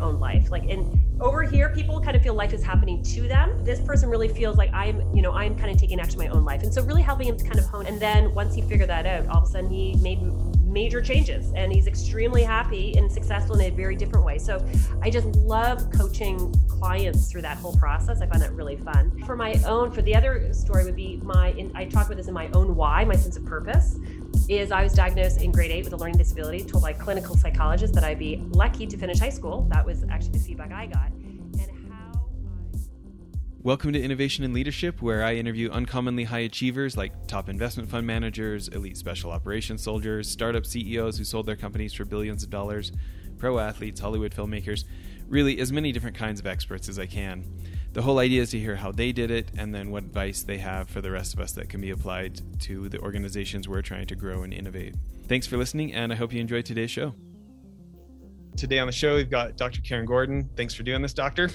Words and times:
own 0.00 0.18
life. 0.18 0.50
Like, 0.50 0.64
and 0.64 1.00
over 1.20 1.42
here, 1.42 1.70
people 1.70 2.00
kind 2.00 2.16
of 2.16 2.22
feel 2.22 2.34
life 2.34 2.52
is 2.52 2.62
happening 2.62 3.02
to 3.02 3.28
them. 3.28 3.64
This 3.64 3.80
person 3.80 4.08
really 4.08 4.28
feels 4.28 4.56
like 4.56 4.72
I'm, 4.72 5.00
you 5.14 5.22
know, 5.22 5.32
I'm 5.32 5.56
kind 5.56 5.70
of 5.70 5.78
taking 5.78 6.00
action 6.00 6.20
in 6.20 6.28
my 6.28 6.34
own 6.34 6.44
life. 6.44 6.62
And 6.62 6.72
so, 6.72 6.82
really 6.82 7.02
helping 7.02 7.28
him 7.28 7.36
to 7.36 7.44
kind 7.44 7.58
of 7.58 7.66
hone. 7.66 7.86
And 7.86 8.00
then 8.00 8.34
once 8.34 8.54
he 8.54 8.62
figured 8.62 8.88
that 8.88 9.06
out, 9.06 9.26
all 9.28 9.42
of 9.42 9.44
a 9.44 9.46
sudden 9.46 9.70
he 9.70 9.94
made 9.96 10.20
major 10.64 11.02
changes 11.02 11.52
and 11.56 11.72
he's 11.72 11.88
extremely 11.88 12.44
happy 12.44 12.96
and 12.96 13.10
successful 13.10 13.58
in 13.58 13.72
a 13.72 13.74
very 13.74 13.96
different 13.96 14.24
way. 14.24 14.38
So, 14.38 14.64
I 15.02 15.10
just 15.10 15.26
love 15.36 15.90
coaching 15.92 16.54
clients 16.68 17.30
through 17.30 17.42
that 17.42 17.58
whole 17.58 17.76
process. 17.76 18.20
I 18.20 18.26
find 18.26 18.40
that 18.42 18.52
really 18.52 18.76
fun. 18.76 19.22
For 19.26 19.36
my 19.36 19.60
own, 19.66 19.90
for 19.90 20.02
the 20.02 20.14
other 20.14 20.52
story 20.52 20.84
would 20.84 20.96
be 20.96 21.20
my, 21.22 21.54
I 21.74 21.84
talk 21.84 22.06
about 22.06 22.16
this 22.16 22.28
in 22.28 22.34
my 22.34 22.48
own 22.54 22.74
why, 22.74 23.04
my 23.04 23.16
sense 23.16 23.36
of 23.36 23.44
purpose 23.44 23.98
is 24.48 24.72
I 24.72 24.82
was 24.82 24.92
diagnosed 24.92 25.40
in 25.40 25.52
grade 25.52 25.70
eight 25.70 25.84
with 25.84 25.92
a 25.92 25.96
learning 25.96 26.18
disability, 26.18 26.64
told 26.64 26.82
by 26.82 26.92
clinical 26.92 27.36
psychologist 27.36 27.94
that 27.94 28.04
I'd 28.04 28.18
be 28.18 28.42
lucky 28.50 28.86
to 28.86 28.96
finish 28.96 29.18
high 29.18 29.30
school. 29.30 29.66
That 29.70 29.86
was 29.86 30.04
actually 30.10 30.32
the 30.32 30.38
feedback 30.40 30.72
I 30.72 30.86
got. 30.86 31.12
Welcome 33.62 33.92
to 33.92 34.02
Innovation 34.02 34.42
and 34.42 34.54
Leadership, 34.54 35.02
where 35.02 35.22
I 35.22 35.34
interview 35.34 35.70
uncommonly 35.70 36.24
high 36.24 36.38
achievers 36.38 36.96
like 36.96 37.26
top 37.26 37.50
investment 37.50 37.90
fund 37.90 38.06
managers, 38.06 38.68
elite 38.68 38.96
special 38.96 39.30
operations 39.30 39.82
soldiers, 39.82 40.30
startup 40.30 40.64
CEOs 40.64 41.18
who 41.18 41.24
sold 41.24 41.44
their 41.44 41.56
companies 41.56 41.92
for 41.92 42.06
billions 42.06 42.42
of 42.42 42.48
dollars, 42.48 42.90
pro 43.36 43.58
athletes, 43.58 44.00
Hollywood 44.00 44.34
filmmakers, 44.34 44.84
really 45.28 45.60
as 45.60 45.72
many 45.72 45.92
different 45.92 46.16
kinds 46.16 46.40
of 46.40 46.46
experts 46.46 46.88
as 46.88 46.98
I 46.98 47.04
can. 47.04 47.44
The 47.92 48.02
whole 48.02 48.20
idea 48.20 48.42
is 48.42 48.50
to 48.50 48.58
hear 48.58 48.76
how 48.76 48.92
they 48.92 49.10
did 49.10 49.32
it 49.32 49.50
and 49.58 49.74
then 49.74 49.90
what 49.90 50.04
advice 50.04 50.44
they 50.44 50.58
have 50.58 50.88
for 50.88 51.00
the 51.00 51.10
rest 51.10 51.34
of 51.34 51.40
us 51.40 51.50
that 51.52 51.68
can 51.68 51.80
be 51.80 51.90
applied 51.90 52.40
to 52.60 52.88
the 52.88 53.00
organizations 53.00 53.68
we're 53.68 53.82
trying 53.82 54.06
to 54.06 54.14
grow 54.14 54.44
and 54.44 54.54
innovate. 54.54 54.94
Thanks 55.26 55.48
for 55.48 55.56
listening, 55.56 55.92
and 55.92 56.12
I 56.12 56.16
hope 56.16 56.32
you 56.32 56.40
enjoyed 56.40 56.64
today's 56.64 56.90
show. 56.92 57.14
Today 58.56 58.78
on 58.78 58.86
the 58.86 58.92
show, 58.92 59.16
we've 59.16 59.30
got 59.30 59.56
Dr. 59.56 59.80
Karen 59.80 60.06
Gordon. 60.06 60.48
Thanks 60.54 60.72
for 60.72 60.84
doing 60.84 61.02
this, 61.02 61.12
Doctor. 61.12 61.50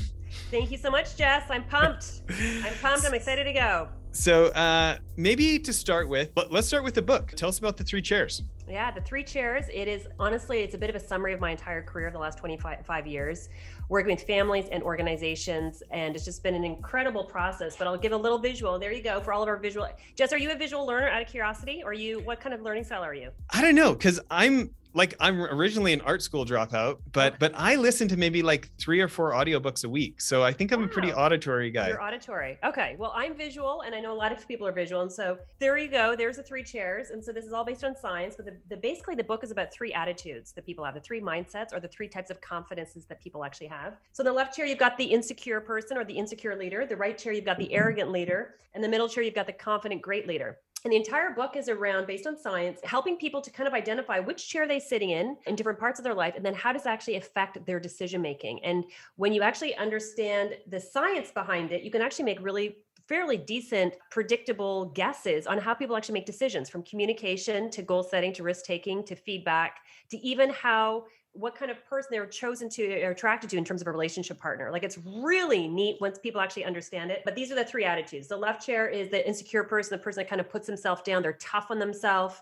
Thank 0.52 0.72
you 0.72 0.78
so 0.78 0.92
much, 0.92 1.16
Jess. 1.16 1.44
I'm 1.50 1.64
pumped. 1.64 2.24
I'm 2.30 2.74
pumped. 2.82 3.06
I'm 3.06 3.14
excited 3.14 3.46
to 3.46 3.54
go. 3.54 3.88
So, 4.16 4.46
uh, 4.46 4.98
maybe 5.18 5.60
to 5.60 5.74
start 5.74 6.08
with, 6.08 6.34
but 6.34 6.50
let's 6.50 6.68
start 6.68 6.86
with 6.86 6.94
the 6.94 7.02
book. 7.02 7.34
Tell 7.36 7.50
us 7.50 7.60
about 7.60 7.76
the 7.76 7.84
three 7.84 8.02
chairs. 8.02 8.44
Yeah, 8.66 8.90
the 8.90 9.02
three 9.02 9.26
chairs. 9.26 9.66
It 9.74 9.90
is 9.90 10.08
honestly, 10.18 10.60
it's 10.60 10.74
a 10.74 10.78
bit 10.78 10.90
of 10.90 10.96
a 10.96 11.00
summary 11.02 11.34
of 11.34 11.42
my 11.42 11.52
entire 11.52 11.84
career, 11.84 12.10
the 12.12 12.18
last 12.18 12.38
25 12.38 13.08
years, 13.08 13.50
working 13.90 14.16
with 14.16 14.24
families 14.24 14.68
and 14.72 14.82
organizations. 14.84 15.84
And 15.92 16.16
it's 16.16 16.24
just 16.24 16.44
been 16.44 16.56
an 16.56 16.64
incredible 16.64 17.26
process. 17.26 17.76
But 17.76 17.88
I'll 17.88 17.98
give 17.98 18.14
a 18.14 18.18
little 18.18 18.40
visual. 18.40 18.80
There 18.80 18.94
you 18.94 19.04
go 19.04 19.20
for 19.20 19.34
all 19.34 19.44
of 19.44 19.50
our 19.50 19.58
visual. 19.58 19.86
Jess, 20.16 20.32
are 20.32 20.38
you 20.38 20.50
a 20.50 20.56
visual 20.56 20.86
learner 20.86 21.10
out 21.10 21.22
of 21.22 21.28
curiosity? 21.28 21.82
Or 21.84 21.94
you, 21.94 22.22
what 22.22 22.40
kind 22.40 22.56
of 22.56 22.62
learning 22.62 22.86
style 22.86 23.04
are 23.04 23.14
you? 23.14 23.32
I 23.50 23.62
don't 23.62 23.76
know, 23.76 23.94
because 23.94 24.22
I'm 24.32 24.74
like 24.96 25.14
I'm 25.20 25.42
originally 25.42 25.94
an 25.94 26.02
art 26.02 26.22
school 26.22 26.46
dropout, 26.46 27.00
but 27.12 27.38
but 27.38 27.52
I 27.56 27.76
listen 27.76 28.08
to 28.08 28.18
maybe 28.18 28.42
like 28.42 28.72
three 28.80 29.02
or 29.02 29.10
four 29.10 29.32
audiobooks 29.32 29.84
a 29.84 29.90
week. 29.90 30.22
So 30.22 30.42
I 30.42 30.54
think 30.54 30.72
I'm 30.72 30.80
wow. 30.80 30.86
a 30.86 30.90
pretty 30.90 31.14
auditory 31.14 31.70
guy. 31.70 31.90
You're 31.90 32.02
auditory. 32.02 32.58
Okay. 32.64 32.96
Well, 32.98 33.12
I'm 33.14 33.36
visual 33.36 33.82
and 33.82 33.94
I 33.94 34.00
know 34.00 34.14
a 34.14 34.16
lot 34.16 34.32
of 34.32 34.48
people 34.48 34.66
are 34.66 34.72
visual. 34.72 35.02
And 35.02 35.12
so 35.12 35.38
there 35.60 35.78
you 35.78 35.90
go. 35.90 36.16
There's 36.16 36.38
the 36.38 36.44
three 36.44 36.64
chairs. 36.64 37.10
And 37.10 37.24
so 37.24 37.34
this 37.34 37.46
is 37.46 37.52
all 37.52 37.66
based 37.66 37.84
on 37.84 37.96
science, 37.96 38.36
but 38.36 38.46
the, 38.46 38.56
the 38.70 38.78
basically 38.78 39.16
the 39.16 39.24
book 39.24 39.44
is 39.44 39.52
about 39.52 39.74
three 39.74 39.92
attitudes 39.92 40.54
that 40.54 40.66
people 40.66 40.86
have, 40.86 40.94
the 40.94 41.02
three 41.02 41.20
mindsets 41.20 41.74
or 41.74 41.82
the 41.82 41.90
three 41.90 42.08
types 42.08 42.30
of 42.30 42.40
confidences 42.40 43.06
that 43.06 43.22
people 43.22 43.44
actually 43.44 43.68
have. 43.68 43.98
So 44.14 44.22
in 44.22 44.26
the 44.26 44.34
left 44.34 44.56
chair, 44.56 44.66
you've 44.66 44.80
got 44.80 44.98
the 44.98 45.04
insecure 45.04 45.60
person 45.60 45.98
or 45.98 46.06
the 46.06 46.18
insecure 46.18 46.56
leader. 46.56 46.86
The 46.86 46.96
right 46.96 47.18
chair, 47.18 47.34
you've 47.34 47.46
got 47.46 47.58
the 47.58 47.66
mm-hmm. 47.66 47.76
arrogant 47.76 48.12
leader. 48.12 48.56
And 48.74 48.84
the 48.84 48.90
middle 48.90 49.08
chair, 49.08 49.24
you've 49.24 49.36
got 49.36 49.48
the 49.48 49.54
confident 49.54 50.02
great 50.02 50.28
leader. 50.28 50.58
And 50.86 50.92
the 50.92 50.98
entire 50.98 51.32
book 51.32 51.56
is 51.56 51.68
around, 51.68 52.06
based 52.06 52.28
on 52.28 52.38
science, 52.38 52.80
helping 52.84 53.18
people 53.18 53.42
to 53.42 53.50
kind 53.50 53.68
of 53.68 53.74
identify 53.74 54.20
which 54.20 54.48
chair 54.48 54.68
they're 54.68 54.80
sitting 54.80 55.10
in 55.10 55.36
in 55.48 55.56
different 55.56 55.80
parts 55.80 56.00
of 56.00 56.04
their 56.04 56.14
life, 56.14 56.36
and 56.36 56.46
then 56.46 56.54
how 56.54 56.72
does 56.72 56.86
it 56.86 56.90
actually 56.90 57.16
affect 57.16 57.66
their 57.66 57.80
decision 57.80 58.22
making. 58.22 58.64
And 58.64 58.86
when 59.16 59.34
you 59.34 59.42
actually 59.42 59.76
understand 59.78 60.56
the 60.68 60.80
science 60.80 61.32
behind 61.32 61.72
it, 61.72 61.82
you 61.82 61.90
can 61.90 62.04
actually 62.04 62.26
make 62.26 62.40
really 62.40 62.78
fairly 63.08 63.36
decent, 63.36 63.96
predictable 64.12 64.86
guesses 64.94 65.48
on 65.48 65.58
how 65.58 65.74
people 65.74 65.98
actually 65.98 66.14
make 66.14 66.26
decisions 66.28 66.70
from 66.70 66.84
communication 66.84 67.72
to 67.72 67.82
goal 67.82 68.04
setting 68.04 68.32
to 68.34 68.44
risk 68.44 68.64
taking 68.64 69.04
to 69.06 69.16
feedback 69.16 69.78
to 70.12 70.18
even 70.20 70.52
how 70.52 71.06
what 71.36 71.54
kind 71.56 71.70
of 71.70 71.86
person 71.86 72.10
they're 72.12 72.26
chosen 72.26 72.70
to 72.70 73.04
or 73.04 73.12
attracted 73.12 73.50
to 73.50 73.58
in 73.58 73.66
terms 73.66 73.82
of 73.82 73.88
a 73.88 73.92
relationship 73.92 74.40
partner. 74.40 74.72
Like 74.72 74.84
it's 74.84 74.98
really 75.06 75.68
neat 75.68 75.98
once 76.00 76.18
people 76.18 76.40
actually 76.40 76.64
understand 76.64 77.12
it. 77.12 77.22
But 77.26 77.36
these 77.36 77.52
are 77.52 77.56
the 77.56 77.66
three 77.66 77.84
attitudes. 77.84 78.28
The 78.28 78.38
left 78.38 78.66
chair 78.66 78.88
is 78.88 79.10
the 79.10 79.28
insecure 79.28 79.64
person, 79.64 79.98
the 79.98 80.04
person 80.04 80.24
that 80.24 80.30
kind 80.30 80.40
of 80.40 80.50
puts 80.50 80.66
himself 80.66 81.04
down. 81.04 81.22
They're 81.22 81.34
tough 81.34 81.68
on 81.70 81.80
themselves. 81.80 82.36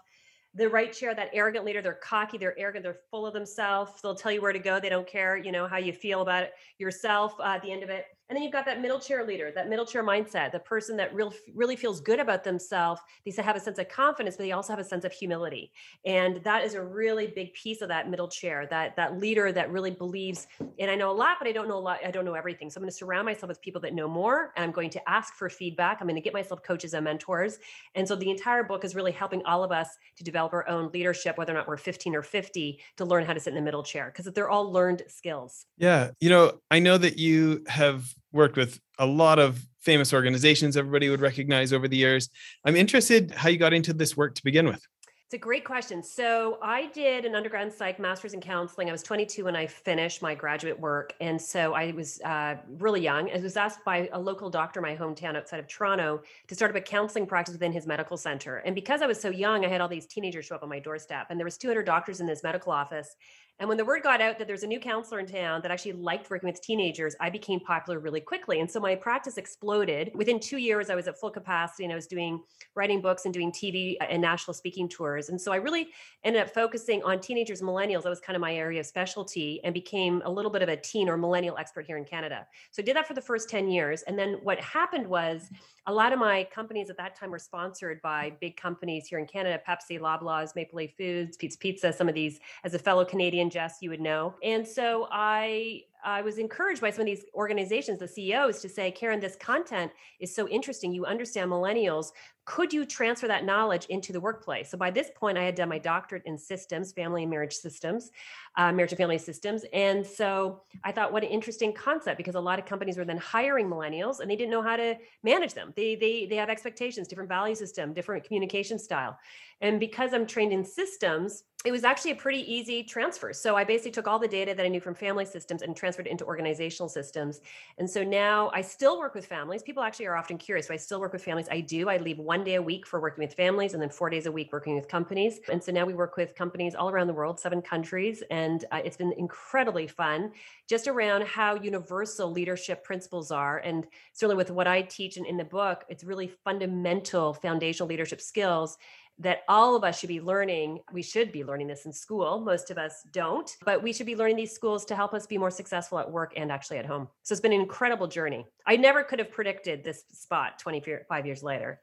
The 0.56 0.70
right 0.70 0.94
chair, 0.94 1.16
that 1.16 1.32
arrogant 1.34 1.66
leader, 1.66 1.82
they're 1.82 1.94
cocky, 1.94 2.38
they're 2.38 2.58
arrogant, 2.59 2.84
they're 2.84 3.00
full 3.09 3.26
of 3.26 3.34
themselves. 3.34 4.00
They'll 4.02 4.14
tell 4.14 4.32
you 4.32 4.40
where 4.40 4.53
to 4.53 4.59
go. 4.59 4.80
They 4.80 4.90
don't 4.90 5.08
care, 5.08 5.36
you 5.36 5.52
know, 5.52 5.68
how 5.68 5.78
you 5.78 5.92
feel 5.92 6.22
about 6.22 6.44
it 6.44 6.53
yourself 6.78 7.34
uh, 7.40 7.56
at 7.56 7.64
the 7.64 7.72
end 7.72 7.82
of 7.82 7.90
it. 7.90 8.06
And 8.34 8.38
then 8.38 8.46
you've 8.46 8.52
got 8.52 8.66
that 8.66 8.82
middle 8.82 9.00
chair 9.00 9.24
leader, 9.24 9.52
that 9.54 9.70
middle 9.70 9.86
chair 9.86 10.04
mindset, 10.04 10.52
the 10.52 10.58
person 10.58 10.98
that 10.98 11.14
real, 11.14 11.32
really 11.54 11.76
feels 11.76 12.02
good 12.02 12.20
about 12.20 12.44
themselves. 12.44 13.00
They 13.24 13.44
have 13.44 13.56
a 13.56 13.60
sense 13.60 13.78
of 13.78 13.90
confidence, 13.90 14.38
but 14.38 14.46
they 14.46 14.54
also 14.54 14.74
have 14.74 14.80
a 14.80 14.84
sense 14.84 15.06
of 15.06 15.12
humility. 15.12 15.72
And 16.04 16.44
that 16.44 16.64
is 16.64 16.74
a 16.74 16.84
really 16.84 17.28
big 17.28 17.54
piece 17.54 17.84
of 17.84 17.90
that 17.90 18.10
middle 18.10 18.28
chair, 18.28 18.66
that 18.72 18.96
that 18.96 19.20
leader 19.20 19.52
that 19.52 19.72
really 19.72 19.92
believes, 19.92 20.48
and 20.80 20.90
I 20.90 20.96
know 20.96 21.12
a 21.12 21.14
lot, 21.14 21.38
but 21.38 21.48
I 21.48 21.52
don't 21.52 21.68
know 21.68 21.78
a 21.78 21.86
lot, 21.86 22.00
I 22.04 22.10
don't 22.10 22.26
know 22.26 22.34
everything. 22.34 22.72
So 22.72 22.80
I'm 22.80 22.82
going 22.82 22.90
to 22.90 22.98
surround 22.98 23.28
myself 23.28 23.50
with 23.50 23.62
people 23.62 23.80
that 23.82 23.94
know 23.94 24.08
more. 24.08 24.52
And 24.56 24.64
I'm 24.64 24.72
going 24.72 24.90
to 24.90 25.08
ask 25.08 25.36
for 25.36 25.48
feedback. 25.48 26.00
I'm 26.02 26.08
going 26.08 26.16
to 26.16 26.22
get 26.22 26.34
myself 26.34 26.64
coaches 26.64 26.96
and 26.96 27.04
mentors. 27.04 27.60
And 27.94 28.08
so 28.08 28.16
the 28.16 28.32
entire 28.32 28.64
book 28.64 28.84
is 28.84 28.96
really 28.96 29.12
helping 29.12 29.46
all 29.46 29.64
of 29.64 29.72
us 29.72 29.90
to 30.16 30.24
develop 30.24 30.54
our 30.54 30.68
own 30.68 30.90
leadership, 30.92 31.38
whether 31.38 31.54
or 31.54 31.58
not 31.58 31.68
we're 31.68 31.78
15 31.78 32.16
or 32.16 32.24
50, 32.24 32.80
to 32.98 33.06
learn 33.06 33.26
how 33.26 33.34
to 33.34 33.40
sit 33.40 33.52
in 33.52 33.56
the 33.58 33.62
middle 33.62 33.84
chair, 33.84 34.12
because 34.12 34.34
they're 34.34 34.50
all 34.50 34.72
learned 34.72 35.04
skills. 35.08 35.68
Yeah. 35.78 36.10
You 36.20 36.30
know, 36.30 36.62
I 36.72 36.80
know 36.80 36.98
that 36.98 37.20
you 37.20 37.64
have 37.68 38.16
worked 38.34 38.58
with 38.58 38.80
a 39.00 39.06
lot 39.06 39.40
of 39.40 39.66
famous 39.80 40.14
organizations 40.14 40.78
everybody 40.78 41.10
would 41.10 41.22
recognize 41.22 41.74
over 41.74 41.88
the 41.88 41.98
years. 41.98 42.30
I'm 42.66 42.76
interested 42.76 43.32
how 43.32 43.50
you 43.50 43.58
got 43.58 43.74
into 43.74 43.94
this 43.94 44.18
work 44.18 44.36
to 44.36 44.44
begin 44.44 44.66
with. 44.66 44.86
It's 45.34 45.42
a 45.42 45.48
great 45.48 45.66
question. 45.66 46.04
So 46.04 46.60
I 46.62 46.92
did 46.94 47.26
an 47.26 47.34
undergrad 47.34 47.74
psych, 47.74 47.98
master's 47.98 48.36
in 48.36 48.40
counseling. 48.40 48.88
I 48.88 48.92
was 48.92 49.02
22 49.02 49.46
when 49.46 49.56
I 49.56 49.66
finished 49.66 50.22
my 50.22 50.36
graduate 50.36 50.80
work, 50.80 51.14
and 51.20 51.42
so 51.42 51.74
I 51.74 51.92
was 51.92 52.22
uh, 52.22 52.58
really 52.78 53.02
young. 53.02 53.32
I 53.32 53.40
was 53.40 53.58
asked 53.58 53.84
by 53.84 54.10
a 54.14 54.20
local 54.20 54.52
doctor 54.52 54.80
in 54.80 54.84
my 54.84 54.96
hometown 54.96 55.36
outside 55.36 55.60
of 55.60 55.68
Toronto 55.68 56.22
to 56.50 56.54
start 56.54 56.70
up 56.70 56.78
a 56.78 56.82
counseling 56.82 57.26
practice 57.26 57.54
within 57.54 57.72
his 57.72 57.88
medical 57.88 58.16
center. 58.16 58.58
And 58.58 58.76
because 58.76 59.02
I 59.02 59.08
was 59.08 59.20
so 59.20 59.32
young, 59.32 59.66
I 59.66 59.70
had 59.70 59.82
all 59.82 59.88
these 59.88 60.06
teenagers 60.06 60.46
show 60.46 60.54
up 60.54 60.62
on 60.62 60.70
my 60.70 60.78
doorstep, 60.78 61.26
and 61.32 61.40
there 61.40 61.46
was 61.46 61.58
200 61.58 61.84
doctors 61.84 62.20
in 62.20 62.28
this 62.28 62.44
medical 62.44 62.72
office. 62.72 63.16
And 63.59 63.69
when 63.69 63.78
the 63.78 63.86
word 63.86 64.02
got 64.02 64.19
out 64.19 64.40
that 64.40 64.47
there's 64.47 64.64
a 64.64 64.68
new 64.68 64.80
counselor 64.80 65.19
in 65.19 65.28
town 65.28 65.62
that 65.62 65.72
actually 65.72 65.94
liked 65.94 66.30
working 66.30 66.50
with 66.50 66.59
teenagers, 66.62 67.16
I 67.22 67.30
became 67.30 67.59
popular 67.59 68.00
really 68.00 68.19
quickly. 68.19 68.59
And 68.59 68.69
so 68.69 68.80
my 68.80 68.96
practice 68.96 69.38
exploded. 69.38 70.12
Within 70.16 70.40
two 70.40 70.58
years, 70.58 70.90
I 70.90 70.96
was 70.96 71.08
at 71.08 71.19
full 71.19 71.30
capacity 71.30 71.84
and 71.84 71.94
I 71.94 71.96
was 71.96 72.08
doing 72.08 72.41
writing 72.75 73.00
books 73.00 73.25
and 73.25 73.34
doing 73.34 73.52
TV 73.52 73.96
uh, 74.02 74.06
and 74.06 74.22
national 74.22 74.56
speaking 74.56 74.90
tours. 74.90 75.30
And 75.30 75.40
so 75.40 75.52
I 75.52 75.58
really 75.58 75.90
ended 76.24 76.41
up 76.41 76.50
focusing 76.50 77.03
on 77.03 77.19
teenagers 77.19 77.62
and 77.62 77.69
millennials. 77.69 78.03
That 78.03 78.09
was 78.09 78.19
kind 78.19 78.36
of 78.36 78.41
my 78.41 78.56
area 78.56 78.80
of 78.80 78.86
specialty 78.88 79.62
and 79.64 79.74
became 79.74 80.22
a 80.25 80.31
little 80.31 80.52
bit 80.52 80.64
of 80.64 80.70
a 80.70 80.75
teen 80.75 81.08
or 81.08 81.16
millennial 81.16 81.58
expert 81.58 81.85
here 81.85 81.97
in 81.97 82.06
Canada. 82.06 82.47
So 82.72 82.81
I 82.81 82.85
did 82.85 82.96
that 82.96 83.08
for 83.08 83.14
the 83.14 83.22
first 83.22 83.50
10 83.50 83.70
years. 83.70 84.02
And 84.03 84.18
then 84.18 84.40
what 84.41 84.59
happened 84.62 85.06
was 85.06 85.50
a 85.85 85.94
lot 85.94 86.14
of 86.14 86.20
my 86.20 86.47
companies 86.53 86.90
at 86.90 86.97
that 86.97 87.16
time 87.16 87.30
were 87.30 87.40
sponsored 87.40 88.02
by 88.02 88.34
big 88.40 88.56
companies 88.56 89.08
here 89.08 89.20
in 89.20 89.28
Canada, 89.28 89.62
Pepsi, 89.68 90.00
Loblaws, 90.00 90.56
Maple 90.56 90.78
Leaf 90.78 90.91
Foods, 90.97 91.38
Pizza 91.38 91.58
Pizza, 91.58 91.94
some 91.94 92.08
of 92.08 92.16
these, 92.16 92.40
as 92.64 92.74
a 92.74 92.80
fellow 92.80 93.03
Canadian, 93.03 93.43
Jess, 93.52 93.78
you 93.81 93.90
would 93.90 94.02
know. 94.02 94.36
And 94.44 94.68
so 94.68 95.08
I 95.12 95.84
I 96.03 96.22
was 96.22 96.38
encouraged 96.38 96.81
by 96.81 96.90
some 96.90 97.02
of 97.02 97.06
these 97.06 97.25
organizations, 97.34 98.00
the 98.00 98.08
CEOs, 98.08 98.62
to 98.62 98.69
say, 98.69 98.91
Karen, 98.91 99.19
this 99.19 99.36
content 99.36 99.91
is 100.19 100.36
so 100.36 100.47
interesting. 100.47 100.94
You 100.94 101.06
understand 101.06 101.50
millennials. 101.50 102.12
Could 102.46 102.74
you 102.74 102.86
transfer 102.86 103.28
that 103.28 103.46
knowledge 103.46 103.86
into 103.86 104.12
the 104.12 104.19
workplace? 104.19 104.69
So 104.69 104.78
by 104.78 104.91
this 104.91 105.09
point, 105.16 105.38
I 105.38 105.44
had 105.44 105.56
done 105.56 105.69
my 105.69 105.78
doctorate 105.78 106.24
in 106.25 106.38
systems, 106.38 106.91
family 106.91 107.24
and 107.24 107.31
marriage 107.31 107.53
systems, 107.53 108.12
uh, 108.58 108.72
marriage 108.72 108.91
and 108.91 108.97
family 108.97 109.18
systems. 109.18 109.64
And 109.72 110.06
so 110.06 110.61
I 110.84 110.91
thought, 110.91 111.14
what 111.14 111.23
an 111.23 111.29
interesting 111.29 111.72
concept 111.72 112.17
because 112.17 112.35
a 112.35 112.41
lot 112.41 112.59
of 112.59 112.66
companies 112.66 112.97
were 112.97 113.05
then 113.05 113.17
hiring 113.17 113.70
millennials 113.70 114.20
and 114.20 114.29
they 114.29 114.35
didn't 114.35 114.52
know 114.52 114.61
how 114.61 114.76
to 114.76 114.97
manage 115.23 115.53
them. 115.53 115.72
They 115.76 115.96
they 115.96 116.26
they 116.26 116.35
have 116.35 116.50
expectations, 116.50 117.08
different 117.08 117.29
value 117.29 117.55
system, 117.55 117.94
different 117.94 118.26
communication 118.26 118.78
style. 118.78 119.17
And 119.61 119.79
because 119.79 120.14
I'm 120.14 120.28
trained 120.28 120.52
in 120.52 120.66
systems, 120.66 121.44
it 121.66 121.72
was 121.72 121.85
actually 121.85 122.11
a 122.11 122.16
pretty 122.16 122.41
easy 122.53 122.84
transfer. 122.84 123.32
So 123.32 123.55
I 123.55 123.64
basically 123.64 123.91
took 123.91 124.08
all 124.08 124.20
the 124.20 124.28
data 124.28 124.53
that 124.53 124.66
I 124.66 124.67
knew 124.67 124.82
from 124.82 124.96
family 124.96 125.23
systems 125.23 125.61
and 125.61 125.76
transferred 125.76 125.92
it 126.01 126.07
into 126.07 126.25
organizational 126.25 126.90
systems. 126.90 127.41
And 127.78 127.90
so 127.90 128.03
now 128.03 128.49
I 128.53 128.61
still 128.61 128.99
work 128.99 129.13
with 129.16 129.25
families. 129.25 129.63
People 129.63 129.84
actually 129.84 130.07
are 130.07 130.16
often 130.16 130.37
curious. 130.37 130.67
Do 130.67 130.73
I 130.73 130.78
still 130.78 130.99
work 130.99 131.13
with 131.13 131.23
families? 131.23 131.47
I 131.51 131.61
do. 131.61 131.90
I 131.90 131.97
leave 131.97 132.19
one 132.19 132.43
day 132.43 132.55
a 132.55 132.61
week 132.61 132.85
for 132.87 132.99
working 132.99 133.23
with 133.23 133.34
families 133.34 133.73
and 133.73 133.81
then 133.81 133.90
four 133.90 134.09
days 134.09 134.25
a 134.25 134.31
week 134.31 134.51
working 134.51 134.75
with 134.75 134.87
companies. 134.87 135.40
And 135.51 135.63
so 135.63 135.72
now 135.72 135.85
we 135.85 135.93
work 135.93 136.17
with 136.17 136.35
companies 136.35 136.75
all 136.75 136.90
around 136.90 137.07
the 137.07 137.13
world, 137.13 137.40
seven 137.40 137.61
countries. 137.61 138.23
And 138.31 138.66
uh, 138.72 138.81
it's 138.84 138.97
been 138.97 139.13
incredibly 139.17 139.87
fun 139.87 140.31
just 140.67 140.87
around 140.87 141.25
how 141.25 141.55
universal 141.55 142.31
leadership 142.31 142.84
principles 142.84 143.31
are. 143.31 143.59
And 143.59 143.85
certainly 144.13 144.35
with 144.35 144.51
what 144.51 144.67
I 144.67 144.81
teach 144.81 145.17
in, 145.17 145.25
in 145.25 145.37
the 145.37 145.43
book, 145.43 145.85
it's 145.90 146.03
really 146.03 146.28
fundamental 146.28 147.34
foundational 147.34 147.87
leadership 147.87 148.22
skills 148.22 148.78
that 149.20 149.44
all 149.48 149.76
of 149.76 149.84
us 149.84 150.00
should 150.00 150.10
be 150.10 150.20
learning. 150.20 150.80
We 150.92 151.04
should 151.04 151.32
be 151.32 151.44
learning 151.44 151.68
this 151.68 151.86
in 151.86 151.94
school. 151.94 152.40
Most 152.40 152.72
of 152.72 152.78
us 152.78 153.04
don't, 153.12 153.50
but 153.64 153.84
we 153.84 153.94
should 153.94 154.06
be 154.06 154.16
learning 154.16 154.38
these 154.38 154.52
schools 154.52 154.86
to 154.86 154.96
help 154.96 155.14
us 155.14 155.28
be 155.28 155.38
more 155.38 155.52
successful 155.52 156.00
at 156.00 156.12
work 156.12 156.34
and 156.36 156.52
actually 156.52 156.78
at 156.78 156.86
home. 156.86 157.08
So 157.22 157.34
it's 157.34 157.42
been 157.42 157.54
an 157.54 157.62
incredible 157.62 158.08
journey. 158.08 158.46
I 158.66 158.76
never 158.76 159.04
could 159.04 159.20
have 159.20 159.32
predicted 159.32 159.84
this 159.84 160.04
spot 160.12 160.60
25 160.60 161.26
years 161.26 161.44
later. 161.44 161.80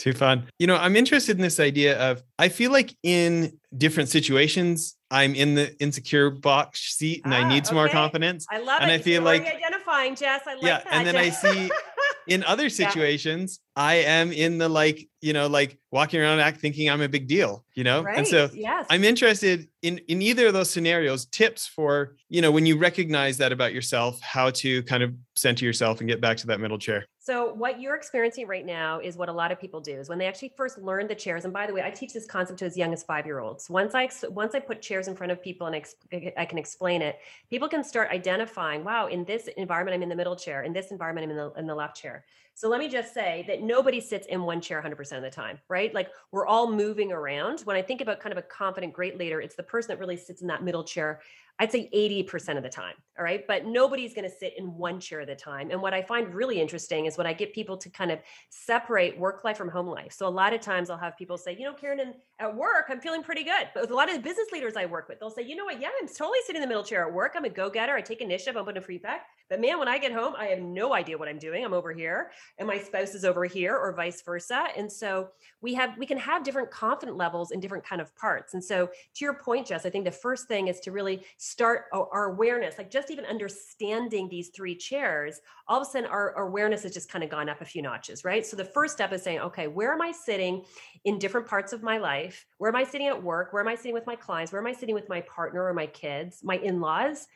Too 0.00 0.14
fun. 0.14 0.48
You 0.58 0.66
know, 0.66 0.76
I'm 0.76 0.96
interested 0.96 1.36
in 1.36 1.42
this 1.42 1.60
idea 1.60 1.98
of 1.98 2.22
I 2.38 2.48
feel 2.48 2.72
like 2.72 2.96
in 3.02 3.58
different 3.76 4.08
situations, 4.08 4.96
I'm 5.10 5.34
in 5.34 5.54
the 5.54 5.78
insecure 5.78 6.30
box 6.30 6.96
seat 6.96 7.20
and 7.24 7.34
ah, 7.34 7.38
I 7.38 7.48
need 7.48 7.66
some 7.66 7.76
okay. 7.76 7.84
more 7.84 7.92
confidence. 7.92 8.46
I 8.50 8.60
love 8.60 8.80
and 8.80 8.90
it. 8.90 8.94
I 8.94 8.98
feel 8.98 9.20
like 9.20 9.42
identifying, 9.42 10.14
Jess. 10.14 10.40
I 10.46 10.54
like 10.54 10.62
yeah, 10.62 10.78
that. 10.78 10.86
And 10.90 11.06
then 11.06 11.16
I 11.16 11.28
see 11.28 11.70
in 12.28 12.42
other 12.44 12.70
situations. 12.70 13.60
I 13.76 13.94
am 13.96 14.32
in 14.32 14.58
the 14.58 14.68
like, 14.68 15.08
you 15.20 15.32
know, 15.32 15.46
like 15.46 15.78
walking 15.92 16.20
around 16.20 16.40
act 16.40 16.60
thinking 16.60 16.90
I'm 16.90 17.00
a 17.02 17.08
big 17.08 17.28
deal, 17.28 17.64
you 17.74 17.84
know? 17.84 18.02
Right. 18.02 18.18
And 18.18 18.26
so 18.26 18.50
yes. 18.52 18.86
I'm 18.90 19.04
interested 19.04 19.68
in 19.82 19.98
in 20.08 20.20
either 20.22 20.48
of 20.48 20.52
those 20.52 20.70
scenarios, 20.70 21.26
tips 21.26 21.66
for, 21.66 22.16
you 22.28 22.42
know, 22.42 22.50
when 22.50 22.66
you 22.66 22.76
recognize 22.76 23.38
that 23.38 23.52
about 23.52 23.72
yourself, 23.72 24.20
how 24.20 24.50
to 24.50 24.82
kind 24.84 25.02
of 25.02 25.14
center 25.36 25.64
yourself 25.64 26.00
and 26.00 26.08
get 26.08 26.20
back 26.20 26.36
to 26.38 26.46
that 26.48 26.60
middle 26.60 26.78
chair. 26.78 27.06
So 27.18 27.54
what 27.54 27.80
you're 27.80 27.94
experiencing 27.94 28.48
right 28.48 28.66
now 28.66 28.98
is 28.98 29.16
what 29.16 29.28
a 29.28 29.32
lot 29.32 29.52
of 29.52 29.60
people 29.60 29.80
do 29.80 29.92
is 29.92 30.08
when 30.08 30.18
they 30.18 30.26
actually 30.26 30.52
first 30.56 30.78
learn 30.78 31.06
the 31.06 31.14
chairs. 31.14 31.44
And 31.44 31.52
by 31.52 31.66
the 31.66 31.72
way, 31.72 31.82
I 31.82 31.90
teach 31.90 32.12
this 32.12 32.26
concept 32.26 32.58
to 32.58 32.64
as 32.64 32.76
young 32.76 32.92
as 32.92 33.04
five 33.04 33.24
year 33.24 33.38
olds. 33.38 33.70
Once 33.70 33.94
I 33.94 34.08
once 34.30 34.54
I 34.54 34.58
put 34.58 34.82
chairs 34.82 35.06
in 35.06 35.14
front 35.14 35.30
of 35.30 35.40
people 35.40 35.68
and 35.68 35.76
I, 35.76 36.32
I 36.36 36.44
can 36.44 36.58
explain 36.58 37.02
it, 37.02 37.20
people 37.48 37.68
can 37.68 37.84
start 37.84 38.10
identifying. 38.10 38.82
Wow, 38.82 39.06
in 39.06 39.24
this 39.24 39.48
environment, 39.56 39.94
I'm 39.94 40.02
in 40.02 40.08
the 40.08 40.16
middle 40.16 40.34
chair. 40.34 40.64
In 40.64 40.72
this 40.72 40.90
environment, 40.90 41.24
I'm 41.24 41.30
in 41.30 41.36
the 41.36 41.52
in 41.52 41.66
the 41.66 41.74
left 41.74 41.96
chair. 41.96 42.24
So 42.60 42.68
let 42.68 42.78
me 42.78 42.90
just 42.90 43.14
say 43.14 43.42
that 43.48 43.62
nobody 43.62 44.02
sits 44.02 44.26
in 44.26 44.42
one 44.42 44.60
chair 44.60 44.82
100% 44.82 45.16
of 45.16 45.22
the 45.22 45.30
time, 45.30 45.58
right? 45.70 45.94
Like 45.94 46.10
we're 46.30 46.46
all 46.46 46.70
moving 46.70 47.10
around. 47.10 47.60
When 47.60 47.74
I 47.74 47.80
think 47.80 48.02
about 48.02 48.20
kind 48.20 48.34
of 48.34 48.36
a 48.36 48.42
confident 48.42 48.92
great 48.92 49.16
leader, 49.16 49.40
it's 49.40 49.54
the 49.54 49.62
person 49.62 49.88
that 49.88 49.98
really 49.98 50.18
sits 50.18 50.42
in 50.42 50.48
that 50.48 50.62
middle 50.62 50.84
chair 50.84 51.22
I'd 51.60 51.70
say 51.70 51.90
80% 51.94 52.56
of 52.56 52.62
the 52.62 52.70
time. 52.70 52.94
All 53.18 53.24
right. 53.24 53.46
But 53.46 53.66
nobody's 53.66 54.14
going 54.14 54.24
to 54.24 54.34
sit 54.34 54.54
in 54.56 54.74
one 54.78 54.98
chair 54.98 55.20
at 55.20 55.28
a 55.28 55.36
time. 55.36 55.70
And 55.70 55.82
what 55.82 55.92
I 55.92 56.00
find 56.00 56.32
really 56.32 56.58
interesting 56.58 57.04
is 57.04 57.18
when 57.18 57.26
I 57.26 57.34
get 57.34 57.52
people 57.52 57.76
to 57.76 57.90
kind 57.90 58.10
of 58.10 58.18
separate 58.48 59.18
work 59.18 59.44
life 59.44 59.58
from 59.58 59.68
home 59.68 59.86
life. 59.86 60.10
So 60.12 60.26
a 60.26 60.30
lot 60.30 60.54
of 60.54 60.62
times 60.62 60.88
I'll 60.88 60.96
have 60.96 61.18
people 61.18 61.36
say, 61.36 61.54
you 61.54 61.66
know, 61.66 61.74
Karen, 61.74 62.14
at 62.38 62.56
work, 62.56 62.86
I'm 62.88 62.98
feeling 62.98 63.22
pretty 63.22 63.44
good. 63.44 63.68
But 63.74 63.82
with 63.82 63.90
a 63.90 63.94
lot 63.94 64.08
of 64.08 64.14
the 64.14 64.22
business 64.22 64.48
leaders 64.52 64.74
I 64.74 64.86
work 64.86 65.06
with, 65.10 65.20
they'll 65.20 65.28
say, 65.28 65.42
you 65.42 65.54
know 65.54 65.66
what? 65.66 65.82
Yeah, 65.82 65.88
I'm 66.00 66.08
totally 66.08 66.38
sitting 66.46 66.62
in 66.62 66.66
the 66.66 66.68
middle 66.68 66.82
chair 66.82 67.06
at 67.06 67.12
work. 67.12 67.34
I'm 67.36 67.44
a 67.44 67.50
go 67.50 67.68
getter. 67.68 67.94
I 67.94 68.00
take 68.00 68.22
initiative. 68.22 68.56
I'm 68.56 68.64
putting 68.64 68.82
a 68.82 68.84
free 68.84 68.98
pack. 68.98 69.26
But 69.50 69.60
man, 69.60 69.78
when 69.78 69.88
I 69.88 69.98
get 69.98 70.12
home, 70.12 70.34
I 70.38 70.46
have 70.46 70.60
no 70.60 70.94
idea 70.94 71.18
what 71.18 71.28
I'm 71.28 71.38
doing. 71.38 71.62
I'm 71.62 71.74
over 71.74 71.92
here 71.92 72.30
and 72.58 72.66
my 72.66 72.78
spouse 72.78 73.14
is 73.14 73.24
over 73.24 73.44
here 73.44 73.76
or 73.76 73.92
vice 73.92 74.22
versa. 74.22 74.68
And 74.76 74.90
so 74.90 75.28
we 75.60 75.74
have, 75.74 75.98
we 75.98 76.06
can 76.06 76.16
have 76.18 76.42
different 76.42 76.70
confident 76.70 77.18
levels 77.18 77.50
in 77.50 77.60
different 77.60 77.84
kind 77.84 78.00
of 78.00 78.14
parts. 78.16 78.54
And 78.54 78.64
so 78.64 78.86
to 78.86 79.24
your 79.24 79.34
point, 79.34 79.66
Jess, 79.66 79.84
I 79.84 79.90
think 79.90 80.04
the 80.06 80.10
first 80.10 80.46
thing 80.46 80.68
is 80.68 80.80
to 80.80 80.92
really 80.92 81.24
start 81.50 81.86
our 81.92 82.30
awareness, 82.30 82.78
like 82.78 82.92
just 82.92 83.10
even 83.10 83.24
understanding 83.24 84.28
these 84.28 84.50
three 84.50 84.76
chairs, 84.76 85.40
all 85.66 85.80
of 85.80 85.86
a 85.86 85.90
sudden 85.90 86.08
our, 86.08 86.30
awareness 86.38 86.84
has 86.84 86.94
just 86.94 87.10
kind 87.10 87.24
of 87.24 87.30
gone 87.30 87.48
up 87.48 87.60
a 87.60 87.64
few 87.64 87.82
notches, 87.82 88.24
right? 88.24 88.46
So 88.46 88.56
the 88.56 88.64
first 88.64 88.94
step 88.94 89.12
is 89.12 89.20
saying, 89.20 89.40
okay, 89.40 89.66
where 89.66 89.92
am 89.92 90.00
I 90.00 90.12
sitting 90.12 90.64
in 91.04 91.18
different 91.18 91.48
parts 91.48 91.72
of 91.72 91.82
my 91.82 91.98
life? 91.98 92.46
Where 92.58 92.68
am 92.68 92.76
I 92.76 92.84
sitting 92.84 93.08
at 93.08 93.20
work? 93.20 93.52
Where 93.52 93.60
am 93.60 93.66
I 93.66 93.74
sitting 93.74 93.94
with 93.94 94.06
my 94.06 94.14
clients? 94.14 94.52
Where 94.52 94.60
am 94.60 94.66
I 94.68 94.72
sitting 94.72 94.94
with 94.94 95.08
my 95.08 95.22
partner 95.22 95.64
or 95.64 95.74
my 95.74 95.86
kids, 95.86 96.38
my 96.44 96.56
in 96.58 96.80
laws? 96.80 97.26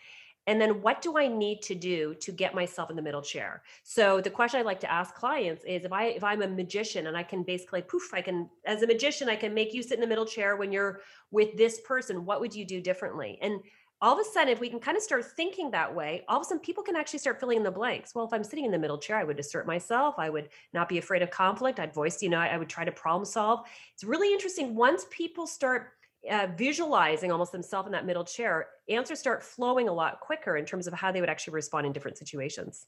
And 0.46 0.60
then 0.60 0.82
what 0.82 1.00
do 1.00 1.16
I 1.16 1.26
need 1.26 1.62
to 1.62 1.74
do 1.74 2.14
to 2.20 2.30
get 2.30 2.54
myself 2.54 2.90
in 2.90 2.96
the 2.96 3.02
middle 3.02 3.22
chair? 3.22 3.62
So 3.82 4.20
the 4.20 4.30
question 4.30 4.60
I 4.60 4.62
like 4.62 4.80
to 4.80 4.92
ask 4.92 5.14
clients 5.14 5.64
is 5.64 5.84
if 5.84 5.92
I 5.92 6.04
if 6.04 6.22
I'm 6.22 6.42
a 6.42 6.48
magician 6.48 7.06
and 7.06 7.16
I 7.16 7.22
can 7.22 7.42
basically 7.42 7.82
poof, 7.82 8.12
I 8.12 8.20
can 8.20 8.48
as 8.66 8.82
a 8.82 8.86
magician, 8.86 9.28
I 9.28 9.36
can 9.36 9.54
make 9.54 9.72
you 9.72 9.82
sit 9.82 9.94
in 9.94 10.00
the 10.00 10.06
middle 10.06 10.26
chair 10.26 10.56
when 10.56 10.70
you're 10.70 11.00
with 11.30 11.56
this 11.56 11.80
person, 11.80 12.26
what 12.26 12.40
would 12.40 12.54
you 12.54 12.66
do 12.66 12.80
differently? 12.80 13.38
And 13.40 13.60
all 14.04 14.12
of 14.12 14.18
a 14.18 14.30
sudden, 14.30 14.50
if 14.50 14.60
we 14.60 14.68
can 14.68 14.78
kind 14.78 14.98
of 14.98 15.02
start 15.02 15.24
thinking 15.24 15.70
that 15.70 15.94
way, 15.94 16.26
all 16.28 16.36
of 16.36 16.42
a 16.42 16.44
sudden 16.44 16.60
people 16.60 16.84
can 16.84 16.94
actually 16.94 17.18
start 17.18 17.40
filling 17.40 17.56
in 17.56 17.62
the 17.62 17.70
blanks. 17.70 18.14
Well, 18.14 18.26
if 18.26 18.34
I'm 18.34 18.44
sitting 18.44 18.66
in 18.66 18.70
the 18.70 18.78
middle 18.78 18.98
chair, 18.98 19.16
I 19.16 19.24
would 19.24 19.40
assert 19.40 19.66
myself. 19.66 20.16
I 20.18 20.28
would 20.28 20.50
not 20.74 20.90
be 20.90 20.98
afraid 20.98 21.22
of 21.22 21.30
conflict. 21.30 21.80
I'd 21.80 21.94
voice, 21.94 22.22
you 22.22 22.28
know, 22.28 22.38
I 22.38 22.58
would 22.58 22.68
try 22.68 22.84
to 22.84 22.92
problem 22.92 23.24
solve. 23.24 23.66
It's 23.94 24.04
really 24.04 24.30
interesting. 24.30 24.74
Once 24.74 25.06
people 25.08 25.46
start 25.46 25.92
uh, 26.30 26.48
visualizing 26.56 27.30
almost 27.30 27.52
themselves 27.52 27.86
in 27.86 27.92
that 27.92 28.06
middle 28.06 28.24
chair, 28.24 28.66
answers 28.88 29.18
start 29.18 29.42
flowing 29.42 29.88
a 29.88 29.92
lot 29.92 30.20
quicker 30.20 30.56
in 30.56 30.64
terms 30.64 30.86
of 30.86 30.94
how 30.94 31.12
they 31.12 31.20
would 31.20 31.28
actually 31.28 31.54
respond 31.54 31.86
in 31.86 31.92
different 31.92 32.18
situations. 32.18 32.86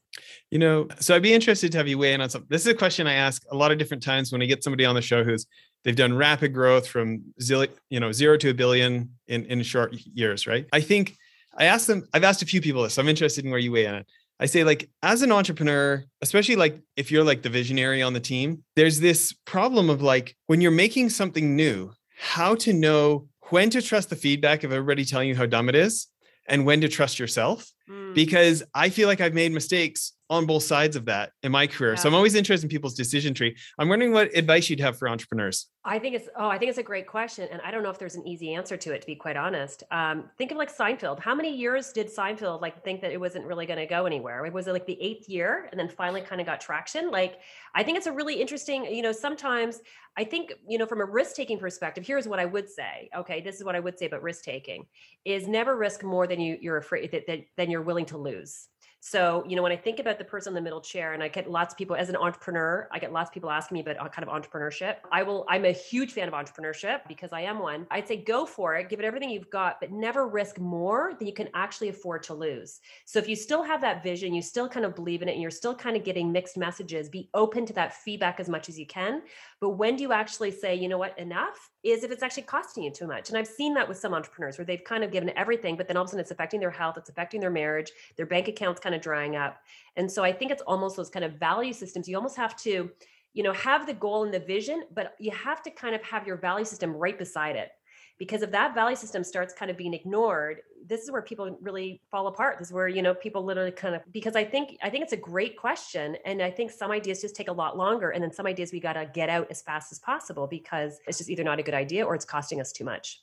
You 0.50 0.58
know, 0.58 0.88
so 1.00 1.14
I'd 1.14 1.22
be 1.22 1.34
interested 1.34 1.72
to 1.72 1.78
have 1.78 1.88
you 1.88 1.98
weigh 1.98 2.14
in 2.14 2.20
on 2.20 2.30
something. 2.30 2.48
This 2.50 2.62
is 2.62 2.68
a 2.68 2.74
question 2.74 3.06
I 3.06 3.14
ask 3.14 3.42
a 3.50 3.56
lot 3.56 3.72
of 3.72 3.78
different 3.78 4.02
times 4.02 4.32
when 4.32 4.42
I 4.42 4.46
get 4.46 4.64
somebody 4.64 4.84
on 4.84 4.94
the 4.94 5.02
show 5.02 5.24
who's 5.24 5.46
they've 5.84 5.96
done 5.96 6.14
rapid 6.14 6.52
growth 6.52 6.86
from 6.88 7.22
zero, 7.40 7.66
you 7.90 8.00
know, 8.00 8.12
zero 8.12 8.36
to 8.38 8.50
a 8.50 8.54
billion 8.54 9.10
in 9.28 9.44
in 9.46 9.62
short 9.62 9.94
years, 9.94 10.46
right? 10.46 10.66
I 10.72 10.80
think 10.80 11.16
I 11.56 11.64
asked 11.66 11.86
them. 11.86 12.06
I've 12.12 12.24
asked 12.24 12.42
a 12.42 12.46
few 12.46 12.60
people 12.60 12.82
this. 12.82 12.94
So 12.94 13.02
I'm 13.02 13.08
interested 13.08 13.44
in 13.44 13.50
where 13.50 13.60
you 13.60 13.72
weigh 13.72 13.86
in 13.86 13.94
it. 13.94 14.06
I 14.38 14.46
say 14.46 14.64
like 14.64 14.90
as 15.02 15.22
an 15.22 15.32
entrepreneur, 15.32 16.04
especially 16.20 16.56
like 16.56 16.80
if 16.96 17.10
you're 17.10 17.24
like 17.24 17.42
the 17.42 17.48
visionary 17.48 18.02
on 18.02 18.12
the 18.12 18.20
team, 18.20 18.62
there's 18.76 19.00
this 19.00 19.32
problem 19.44 19.88
of 19.88 20.02
like 20.02 20.36
when 20.46 20.60
you're 20.60 20.70
making 20.70 21.08
something 21.10 21.56
new, 21.56 21.90
how 22.16 22.54
to 22.56 22.72
know 22.72 23.28
when 23.50 23.70
to 23.70 23.82
trust 23.82 24.10
the 24.10 24.16
feedback 24.16 24.64
of 24.64 24.72
everybody 24.72 25.04
telling 25.04 25.28
you 25.28 25.36
how 25.36 25.46
dumb 25.46 25.68
it 25.68 25.74
is 25.74 26.08
and 26.48 26.64
when 26.64 26.80
to 26.80 26.88
trust 26.88 27.18
yourself. 27.18 27.70
Mm. 27.90 28.14
Because 28.14 28.62
I 28.74 28.88
feel 28.88 29.08
like 29.08 29.20
I've 29.20 29.34
made 29.34 29.52
mistakes 29.52 30.12
on 30.28 30.46
both 30.46 30.64
sides 30.64 30.96
of 30.96 31.04
that 31.04 31.30
in 31.42 31.52
my 31.52 31.66
career. 31.66 31.92
Yeah. 31.92 32.00
So 32.00 32.08
I'm 32.08 32.14
always 32.14 32.34
interested 32.34 32.64
in 32.64 32.68
people's 32.68 32.94
decision 32.94 33.32
tree. 33.32 33.56
I'm 33.78 33.88
wondering 33.88 34.12
what 34.12 34.36
advice 34.36 34.68
you'd 34.68 34.80
have 34.80 34.98
for 34.98 35.08
entrepreneurs. 35.08 35.66
I 35.84 36.00
think 36.00 36.16
it's 36.16 36.28
oh, 36.36 36.48
I 36.48 36.58
think 36.58 36.70
it's 36.70 36.78
a 36.78 36.82
great 36.82 37.06
question, 37.06 37.48
and 37.52 37.62
I 37.64 37.70
don't 37.70 37.84
know 37.84 37.90
if 37.90 37.98
there's 37.98 38.16
an 38.16 38.26
easy 38.26 38.54
answer 38.54 38.76
to 38.76 38.92
it. 38.92 39.02
To 39.02 39.06
be 39.06 39.14
quite 39.14 39.36
honest, 39.36 39.84
um, 39.92 40.24
think 40.36 40.50
of 40.50 40.56
like 40.56 40.76
Seinfeld. 40.76 41.20
How 41.20 41.32
many 41.32 41.54
years 41.54 41.92
did 41.92 42.12
Seinfeld 42.12 42.60
like 42.60 42.82
think 42.82 43.00
that 43.02 43.12
it 43.12 43.20
wasn't 43.20 43.44
really 43.44 43.66
going 43.66 43.78
to 43.78 43.86
go 43.86 44.04
anywhere? 44.04 44.50
Was 44.50 44.66
it 44.66 44.72
like 44.72 44.86
the 44.86 45.00
eighth 45.00 45.28
year, 45.28 45.68
and 45.70 45.78
then 45.78 45.88
finally 45.88 46.22
kind 46.22 46.40
of 46.40 46.46
got 46.46 46.60
traction? 46.60 47.12
Like, 47.12 47.38
I 47.72 47.84
think 47.84 47.98
it's 47.98 48.08
a 48.08 48.12
really 48.12 48.40
interesting. 48.40 48.84
You 48.86 49.02
know, 49.02 49.12
sometimes 49.12 49.80
I 50.16 50.24
think 50.24 50.54
you 50.68 50.76
know 50.76 50.86
from 50.86 51.00
a 51.00 51.04
risk 51.04 51.36
taking 51.36 51.56
perspective. 51.58 52.04
Here's 52.04 52.26
what 52.26 52.40
I 52.40 52.46
would 52.46 52.68
say. 52.68 53.08
Okay, 53.16 53.40
this 53.40 53.54
is 53.54 53.62
what 53.62 53.76
I 53.76 53.80
would 53.80 53.96
say 53.96 54.06
about 54.06 54.24
risk 54.24 54.42
taking: 54.42 54.86
is 55.24 55.46
never 55.46 55.76
risk 55.76 56.02
more 56.02 56.26
than 56.26 56.40
you 56.40 56.58
you're 56.60 56.78
afraid 56.78 57.12
that, 57.12 57.28
that 57.28 57.44
than 57.56 57.70
you're 57.70 57.75
willing 57.82 58.06
to 58.06 58.18
lose. 58.18 58.68
So, 59.08 59.44
you 59.46 59.54
know, 59.54 59.62
when 59.62 59.70
I 59.70 59.76
think 59.76 60.00
about 60.00 60.18
the 60.18 60.24
person 60.24 60.50
in 60.50 60.54
the 60.56 60.60
middle 60.60 60.80
chair, 60.80 61.12
and 61.12 61.22
I 61.22 61.28
get 61.28 61.48
lots 61.48 61.72
of 61.72 61.78
people 61.78 61.94
as 61.94 62.08
an 62.08 62.16
entrepreneur, 62.16 62.88
I 62.90 62.98
get 62.98 63.12
lots 63.12 63.30
of 63.30 63.34
people 63.34 63.50
asking 63.50 63.76
me 63.76 63.80
about 63.82 64.00
uh, 64.00 64.08
kind 64.08 64.28
of 64.28 64.34
entrepreneurship. 64.34 64.96
I 65.12 65.22
will, 65.22 65.46
I'm 65.48 65.64
a 65.64 65.70
huge 65.70 66.12
fan 66.12 66.26
of 66.26 66.34
entrepreneurship 66.34 67.02
because 67.06 67.32
I 67.32 67.42
am 67.42 67.60
one. 67.60 67.86
I'd 67.92 68.08
say 68.08 68.16
go 68.16 68.44
for 68.44 68.74
it, 68.74 68.88
give 68.88 68.98
it 68.98 69.04
everything 69.04 69.30
you've 69.30 69.48
got, 69.48 69.80
but 69.80 69.92
never 69.92 70.26
risk 70.26 70.58
more 70.58 71.12
than 71.18 71.28
you 71.28 71.32
can 71.32 71.48
actually 71.54 71.88
afford 71.88 72.24
to 72.24 72.34
lose. 72.34 72.80
So, 73.04 73.20
if 73.20 73.28
you 73.28 73.36
still 73.36 73.62
have 73.62 73.80
that 73.82 74.02
vision, 74.02 74.34
you 74.34 74.42
still 74.42 74.68
kind 74.68 74.84
of 74.84 74.96
believe 74.96 75.22
in 75.22 75.28
it, 75.28 75.34
and 75.34 75.40
you're 75.40 75.52
still 75.52 75.76
kind 75.76 75.96
of 75.96 76.02
getting 76.02 76.32
mixed 76.32 76.56
messages, 76.56 77.08
be 77.08 77.30
open 77.32 77.64
to 77.66 77.72
that 77.74 77.94
feedback 77.94 78.40
as 78.40 78.48
much 78.48 78.68
as 78.68 78.76
you 78.76 78.86
can. 78.86 79.22
But 79.60 79.70
when 79.70 79.94
do 79.94 80.02
you 80.02 80.12
actually 80.12 80.50
say, 80.50 80.74
you 80.74 80.88
know 80.88 80.98
what, 80.98 81.16
enough? 81.16 81.70
Is 81.86 82.02
if 82.02 82.10
it's 82.10 82.22
actually 82.24 82.42
costing 82.42 82.82
you 82.82 82.90
too 82.90 83.06
much. 83.06 83.28
And 83.28 83.38
I've 83.38 83.46
seen 83.46 83.72
that 83.74 83.88
with 83.88 83.96
some 83.96 84.12
entrepreneurs 84.12 84.58
where 84.58 84.64
they've 84.64 84.82
kind 84.82 85.04
of 85.04 85.12
given 85.12 85.30
everything, 85.36 85.76
but 85.76 85.86
then 85.86 85.96
all 85.96 86.02
of 86.02 86.08
a 86.08 86.10
sudden 86.10 86.20
it's 86.20 86.32
affecting 86.32 86.58
their 86.58 86.70
health, 86.70 86.96
it's 86.98 87.08
affecting 87.08 87.40
their 87.40 87.50
marriage, 87.50 87.92
their 88.16 88.26
bank 88.26 88.48
accounts 88.48 88.80
kind 88.80 88.92
of 88.92 89.00
drying 89.00 89.36
up. 89.36 89.58
And 89.94 90.10
so 90.10 90.24
I 90.24 90.32
think 90.32 90.50
it's 90.50 90.62
almost 90.62 90.96
those 90.96 91.10
kind 91.10 91.24
of 91.24 91.34
value 91.34 91.72
systems. 91.72 92.08
You 92.08 92.16
almost 92.16 92.36
have 92.36 92.56
to, 92.62 92.90
you 93.34 93.42
know, 93.44 93.52
have 93.52 93.86
the 93.86 93.94
goal 93.94 94.24
and 94.24 94.34
the 94.34 94.40
vision, 94.40 94.82
but 94.92 95.14
you 95.20 95.30
have 95.30 95.62
to 95.62 95.70
kind 95.70 95.94
of 95.94 96.02
have 96.02 96.26
your 96.26 96.36
value 96.36 96.64
system 96.64 96.92
right 96.92 97.16
beside 97.16 97.54
it. 97.54 97.70
Because 98.18 98.42
if 98.42 98.50
that 98.52 98.74
value 98.74 98.96
system 98.96 99.22
starts 99.22 99.52
kind 99.52 99.70
of 99.70 99.76
being 99.76 99.92
ignored, 99.92 100.62
this 100.86 101.02
is 101.02 101.10
where 101.10 101.22
people 101.22 101.58
really 101.60 102.00
fall 102.10 102.28
apart. 102.28 102.58
This 102.58 102.68
is 102.68 102.72
where, 102.72 102.88
you 102.88 103.02
know, 103.02 103.14
people 103.14 103.44
literally 103.44 103.72
kind 103.72 103.94
of 103.94 104.02
because 104.12 104.36
I 104.36 104.44
think 104.44 104.78
I 104.82 104.88
think 104.88 105.02
it's 105.02 105.12
a 105.12 105.18
great 105.18 105.56
question. 105.56 106.16
And 106.24 106.40
I 106.40 106.50
think 106.50 106.70
some 106.70 106.90
ideas 106.90 107.20
just 107.20 107.36
take 107.36 107.48
a 107.48 107.52
lot 107.52 107.76
longer. 107.76 108.10
And 108.10 108.22
then 108.22 108.32
some 108.32 108.46
ideas 108.46 108.72
we 108.72 108.80
gotta 108.80 109.06
get 109.12 109.28
out 109.28 109.48
as 109.50 109.62
fast 109.62 109.92
as 109.92 109.98
possible 109.98 110.46
because 110.46 110.98
it's 111.06 111.18
just 111.18 111.28
either 111.30 111.44
not 111.44 111.58
a 111.58 111.62
good 111.62 111.74
idea 111.74 112.06
or 112.06 112.14
it's 112.14 112.24
costing 112.24 112.60
us 112.60 112.72
too 112.72 112.84
much. 112.84 113.20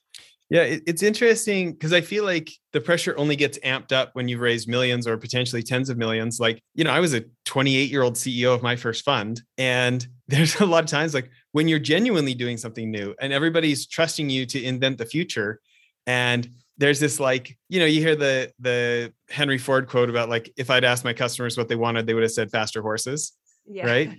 Yeah, 0.49 0.77
it's 0.85 1.01
interesting 1.01 1.71
because 1.71 1.93
I 1.93 2.01
feel 2.01 2.25
like 2.25 2.51
the 2.73 2.81
pressure 2.81 3.17
only 3.17 3.35
gets 3.35 3.57
amped 3.59 3.91
up 3.91 4.11
when 4.13 4.27
you've 4.27 4.41
raised 4.41 4.67
millions 4.67 5.07
or 5.07 5.17
potentially 5.17 5.63
tens 5.63 5.89
of 5.89 5.97
millions. 5.97 6.39
Like, 6.39 6.61
you 6.75 6.83
know, 6.83 6.91
I 6.91 6.99
was 6.99 7.13
a 7.13 7.23
28 7.45 7.89
year 7.89 8.03
old 8.03 8.15
CEO 8.15 8.53
of 8.53 8.61
my 8.61 8.75
first 8.75 9.03
fund. 9.03 9.41
And 9.57 10.05
there's 10.27 10.59
a 10.59 10.65
lot 10.65 10.83
of 10.83 10.89
times 10.89 11.13
like 11.13 11.29
when 11.53 11.67
you're 11.67 11.79
genuinely 11.79 12.33
doing 12.33 12.57
something 12.57 12.91
new 12.91 13.15
and 13.19 13.33
everybody's 13.33 13.87
trusting 13.87 14.29
you 14.29 14.45
to 14.47 14.63
invent 14.63 14.97
the 14.97 15.05
future. 15.05 15.59
And 16.05 16.47
there's 16.77 16.99
this 16.99 17.19
like, 17.19 17.57
you 17.69 17.79
know, 17.79 17.85
you 17.85 18.01
hear 18.01 18.15
the 18.15 18.51
the 18.59 19.13
Henry 19.29 19.57
Ford 19.57 19.87
quote 19.87 20.09
about 20.09 20.29
like, 20.29 20.51
if 20.57 20.69
I'd 20.69 20.83
asked 20.83 21.03
my 21.03 21.13
customers 21.13 21.57
what 21.57 21.67
they 21.67 21.75
wanted, 21.75 22.05
they 22.05 22.13
would 22.13 22.23
have 22.23 22.31
said 22.31 22.51
faster 22.51 22.81
horses. 22.81 23.31
Yeah. 23.65 23.87
Right. 23.87 24.17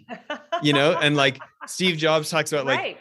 you 0.62 0.72
know, 0.72 0.98
and 0.98 1.16
like 1.16 1.38
Steve 1.66 1.96
Jobs 1.96 2.30
talks 2.30 2.50
about 2.50 2.66
like 2.66 2.78
right 2.78 2.98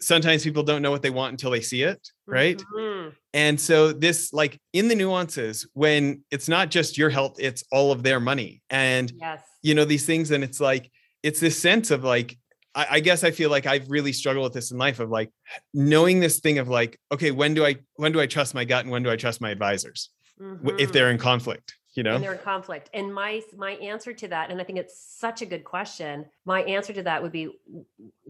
sometimes 0.00 0.44
people 0.44 0.62
don't 0.62 0.82
know 0.82 0.90
what 0.90 1.02
they 1.02 1.10
want 1.10 1.32
until 1.32 1.50
they 1.50 1.60
see 1.60 1.82
it 1.82 2.08
right 2.26 2.62
mm-hmm. 2.76 3.10
and 3.32 3.60
so 3.60 3.92
this 3.92 4.32
like 4.32 4.58
in 4.72 4.88
the 4.88 4.94
nuances 4.94 5.66
when 5.74 6.22
it's 6.30 6.48
not 6.48 6.70
just 6.70 6.98
your 6.98 7.10
health 7.10 7.36
it's 7.38 7.64
all 7.72 7.92
of 7.92 8.02
their 8.02 8.20
money 8.20 8.62
and 8.70 9.12
yes. 9.16 9.40
you 9.62 9.74
know 9.74 9.84
these 9.84 10.06
things 10.06 10.30
and 10.30 10.44
it's 10.44 10.60
like 10.60 10.90
it's 11.22 11.40
this 11.40 11.58
sense 11.58 11.90
of 11.90 12.04
like 12.04 12.36
I, 12.74 12.86
I 12.92 13.00
guess 13.00 13.24
I 13.24 13.30
feel 13.30 13.50
like 13.50 13.66
I've 13.66 13.90
really 13.90 14.12
struggled 14.12 14.44
with 14.44 14.52
this 14.52 14.70
in 14.70 14.78
life 14.78 15.00
of 15.00 15.10
like 15.10 15.30
knowing 15.72 16.20
this 16.20 16.40
thing 16.40 16.58
of 16.58 16.68
like, 16.68 16.98
okay, 17.12 17.30
when 17.30 17.54
do 17.54 17.64
I 17.64 17.76
when 17.96 18.12
do 18.12 18.20
I 18.20 18.26
trust 18.26 18.54
my 18.54 18.64
gut 18.64 18.84
and 18.84 18.90
when 18.90 19.02
do 19.02 19.10
I 19.10 19.16
trust 19.16 19.40
my 19.40 19.50
advisors 19.50 20.10
mm-hmm. 20.40 20.78
if 20.78 20.92
they're 20.92 21.10
in 21.10 21.18
conflict? 21.18 21.74
You 21.94 22.02
know? 22.02 22.12
when 22.12 22.22
they're 22.22 22.34
in 22.34 22.38
conflict. 22.38 22.90
And 22.92 23.14
my 23.14 23.42
my 23.56 23.72
answer 23.72 24.12
to 24.12 24.28
that 24.28 24.50
and 24.50 24.60
i 24.60 24.64
think 24.64 24.78
it's 24.78 24.98
such 24.98 25.42
a 25.42 25.46
good 25.46 25.64
question 25.64 26.26
my 26.44 26.62
answer 26.62 26.92
to 26.92 27.02
that 27.02 27.22
would 27.22 27.32
be 27.32 27.50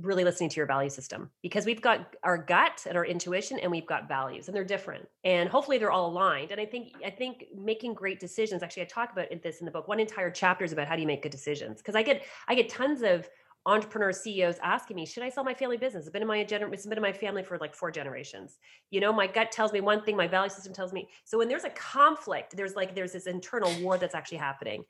really 0.01 0.25
listening 0.25 0.51
to 0.51 0.57
your 0.57 0.67
value 0.67 0.91
system. 0.91 1.31
Because 1.43 1.67
we've 1.67 1.81
got 1.81 2.15
our 2.23 2.37
gut 2.37 2.87
and 2.89 2.97
our 2.97 3.05
intuition 3.05 3.59
and 3.59 3.71
we've 3.71 3.87
got 3.87 4.09
values 4.09 4.49
and 4.49 4.57
they're 4.57 4.65
different. 4.65 5.09
And 5.25 5.49
hopefully 5.49 5.79
they're 5.79 5.91
all 5.91 6.11
aligned. 6.11 6.51
And 6.51 6.61
i 6.61 6.67
think 6.67 6.93
i 7.05 7.11
think 7.11 7.45
making 7.57 7.95
great 7.95 8.21
decisions 8.21 8.63
actually 8.63 8.83
i 8.83 8.87
talk 8.87 9.13
about 9.13 9.29
this 9.43 9.61
in 9.61 9.65
the 9.65 9.71
book 9.71 9.89
one 9.89 10.01
entire 10.01 10.31
chapter 10.31 10.65
is 10.65 10.73
about 10.73 10.89
how 10.89 10.95
do 10.95 11.01
you 11.01 11.07
make 11.07 11.23
good 11.23 11.33
decisions? 11.33 11.79
Because 11.79 11.95
i 11.95 12.03
get 12.03 12.23
i 12.49 12.55
get 12.55 12.69
tons 12.69 13.03
of 13.03 13.29
entrepreneur 13.67 14.13
CEOs 14.13 14.59
asking 14.63 14.97
me, 14.97 15.07
should 15.07 15.23
I 15.23 15.29
sell 15.31 15.45
my 15.45 15.55
family 15.55 15.77
business? 15.77 16.03
It's 16.03 16.13
been 16.13 16.23
in 16.23 16.29
my 16.29 16.45
gener- 16.45 16.73
it's 16.73 16.87
been 16.87 16.99
in 16.99 17.03
my 17.03 17.13
family 17.13 17.43
for 17.43 17.57
like 17.59 17.75
four 17.75 17.91
generations. 17.91 18.59
You 18.91 19.01
know, 19.01 19.13
my 19.13 19.27
gut 19.27 19.51
tells 19.51 19.73
me 19.73 19.81
one 19.81 20.03
thing, 20.03 20.17
my 20.17 20.27
value 20.27 20.51
system 20.51 20.73
tells 20.73 20.93
me. 20.93 21.09
So 21.25 21.39
when 21.39 21.49
there's 21.49 21.65
a 21.65 21.71
conflict, 21.71 22.57
there's 22.57 22.77
like 22.77 22.95
there's 22.95 23.13
this 23.13 23.27
internal 23.27 23.73
war 23.81 23.97
that's 23.97 24.15
actually 24.15 24.39
happening. 24.39 24.85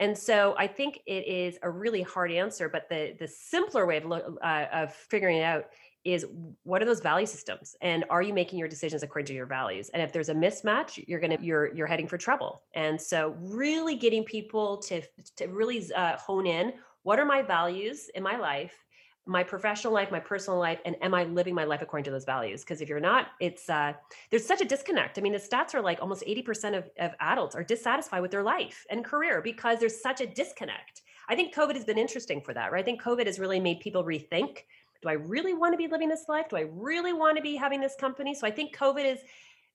And 0.00 0.16
so 0.16 0.54
I 0.58 0.66
think 0.66 1.00
it 1.06 1.26
is 1.26 1.58
a 1.62 1.70
really 1.70 2.02
hard 2.02 2.30
answer, 2.30 2.68
but 2.68 2.88
the 2.88 3.16
the 3.18 3.26
simpler 3.26 3.86
way 3.86 3.96
of 3.96 4.04
lo- 4.04 4.36
uh, 4.42 4.66
of 4.72 4.94
figuring 4.94 5.38
it 5.38 5.44
out 5.44 5.64
is 6.04 6.24
what 6.62 6.80
are 6.80 6.84
those 6.84 7.00
value 7.00 7.26
systems 7.26 7.76
and 7.82 8.04
are 8.08 8.22
you 8.22 8.32
making 8.32 8.58
your 8.58 8.68
decisions 8.68 9.02
according 9.02 9.26
to 9.26 9.34
your 9.34 9.46
values 9.46 9.90
and 9.90 10.02
if 10.02 10.12
there's 10.12 10.28
a 10.28 10.34
mismatch 10.34 11.04
you're 11.08 11.18
gonna 11.18 11.36
you're 11.40 11.74
you're 11.74 11.88
heading 11.88 12.06
for 12.06 12.16
trouble 12.16 12.62
and 12.74 13.00
so 13.00 13.34
really 13.40 13.96
getting 13.96 14.24
people 14.24 14.76
to 14.76 15.02
to 15.36 15.46
really 15.48 15.92
uh, 15.94 16.16
hone 16.16 16.46
in 16.46 16.72
what 17.08 17.18
are 17.18 17.24
my 17.24 17.40
values 17.40 18.10
in 18.14 18.22
my 18.22 18.36
life 18.36 18.84
my 19.24 19.42
professional 19.42 19.94
life 19.94 20.10
my 20.10 20.20
personal 20.20 20.58
life 20.58 20.78
and 20.84 20.94
am 21.00 21.14
i 21.14 21.24
living 21.24 21.54
my 21.54 21.64
life 21.64 21.80
according 21.80 22.04
to 22.04 22.10
those 22.10 22.26
values? 22.26 22.60
Because 22.62 22.82
if 22.82 22.88
you're 22.90 23.08
not 23.12 23.28
it's 23.40 23.70
uh 23.70 23.94
there's 24.30 24.44
such 24.44 24.60
a 24.60 24.66
disconnect. 24.66 25.16
I 25.16 25.22
mean 25.22 25.32
the 25.32 25.38
stats 25.38 25.74
are 25.74 25.80
like 25.80 26.02
almost 26.02 26.22
80% 26.26 26.76
of, 26.76 26.84
of 26.98 27.12
adults 27.20 27.54
are 27.54 27.64
dissatisfied 27.64 28.20
with 28.20 28.30
their 28.30 28.42
life 28.42 28.84
and 28.90 29.02
career 29.12 29.40
because 29.42 29.80
there's 29.80 30.02
such 30.02 30.20
a 30.20 30.26
disconnect. 30.26 31.00
I 31.30 31.34
think 31.34 31.54
covid 31.54 31.76
has 31.76 31.86
been 31.86 32.02
interesting 32.06 32.42
for 32.42 32.52
that 32.52 32.72
right? 32.72 32.82
I 32.82 32.84
think 32.84 33.02
covid 33.02 33.24
has 33.24 33.38
really 33.38 33.60
made 33.68 33.80
people 33.80 34.04
rethink 34.04 34.52
do 35.00 35.08
i 35.08 35.16
really 35.34 35.54
want 35.54 35.72
to 35.72 35.78
be 35.78 35.88
living 35.94 36.10
this 36.10 36.26
life? 36.28 36.46
Do 36.50 36.56
i 36.56 36.66
really 36.90 37.14
want 37.22 37.38
to 37.38 37.42
be 37.42 37.54
having 37.56 37.80
this 37.80 37.96
company? 38.04 38.34
So 38.34 38.46
i 38.46 38.50
think 38.50 38.76
covid 38.76 39.06
is 39.14 39.20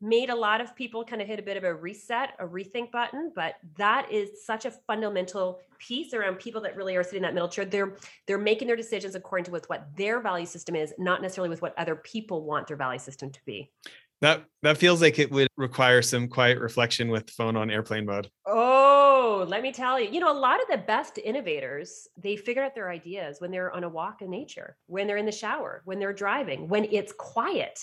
made 0.03 0.29
a 0.29 0.35
lot 0.35 0.59
of 0.59 0.75
people 0.75 1.03
kind 1.05 1.21
of 1.21 1.27
hit 1.27 1.39
a 1.39 1.41
bit 1.41 1.55
of 1.55 1.63
a 1.63 1.73
reset, 1.73 2.31
a 2.37 2.45
rethink 2.45 2.91
button, 2.91 3.31
but 3.33 3.55
that 3.77 4.11
is 4.11 4.45
such 4.45 4.65
a 4.65 4.71
fundamental 4.71 5.61
piece 5.79 6.13
around 6.13 6.35
people 6.35 6.61
that 6.61 6.75
really 6.75 6.95
are 6.97 7.03
sitting 7.03 7.19
in 7.19 7.23
that 7.23 7.33
middle 7.33 7.47
chair. 7.47 7.63
They're 7.63 7.95
they're 8.27 8.37
making 8.37 8.67
their 8.67 8.75
decisions 8.75 9.15
according 9.15 9.45
to 9.45 9.51
with 9.51 9.69
what 9.69 9.87
their 9.95 10.19
value 10.19 10.45
system 10.45 10.75
is, 10.75 10.93
not 10.99 11.21
necessarily 11.21 11.49
with 11.49 11.61
what 11.61 11.73
other 11.77 11.95
people 11.95 12.43
want 12.43 12.67
their 12.67 12.77
value 12.77 12.99
system 12.99 13.31
to 13.31 13.39
be. 13.45 13.71
That 14.19 14.43
that 14.61 14.77
feels 14.77 15.01
like 15.01 15.19
it 15.19 15.31
would 15.31 15.47
require 15.55 16.01
some 16.01 16.27
quiet 16.27 16.59
reflection 16.59 17.09
with 17.09 17.29
phone 17.29 17.55
on 17.55 17.71
airplane 17.71 18.05
mode. 18.05 18.29
Oh, 18.45 19.45
let 19.47 19.61
me 19.61 19.71
tell 19.71 19.99
you. 19.99 20.09
You 20.09 20.19
know, 20.19 20.31
a 20.31 20.37
lot 20.37 20.61
of 20.61 20.67
the 20.69 20.77
best 20.79 21.17
innovators, 21.17 22.09
they 22.17 22.35
figure 22.35 22.63
out 22.63 22.75
their 22.75 22.89
ideas 22.89 23.39
when 23.39 23.51
they're 23.51 23.71
on 23.71 23.85
a 23.85 23.89
walk 23.89 24.21
in 24.21 24.29
nature, 24.29 24.75
when 24.87 25.07
they're 25.07 25.17
in 25.17 25.25
the 25.25 25.31
shower, 25.31 25.81
when 25.85 25.99
they're 25.99 26.13
driving, 26.13 26.67
when 26.67 26.85
it's 26.91 27.13
quiet 27.13 27.79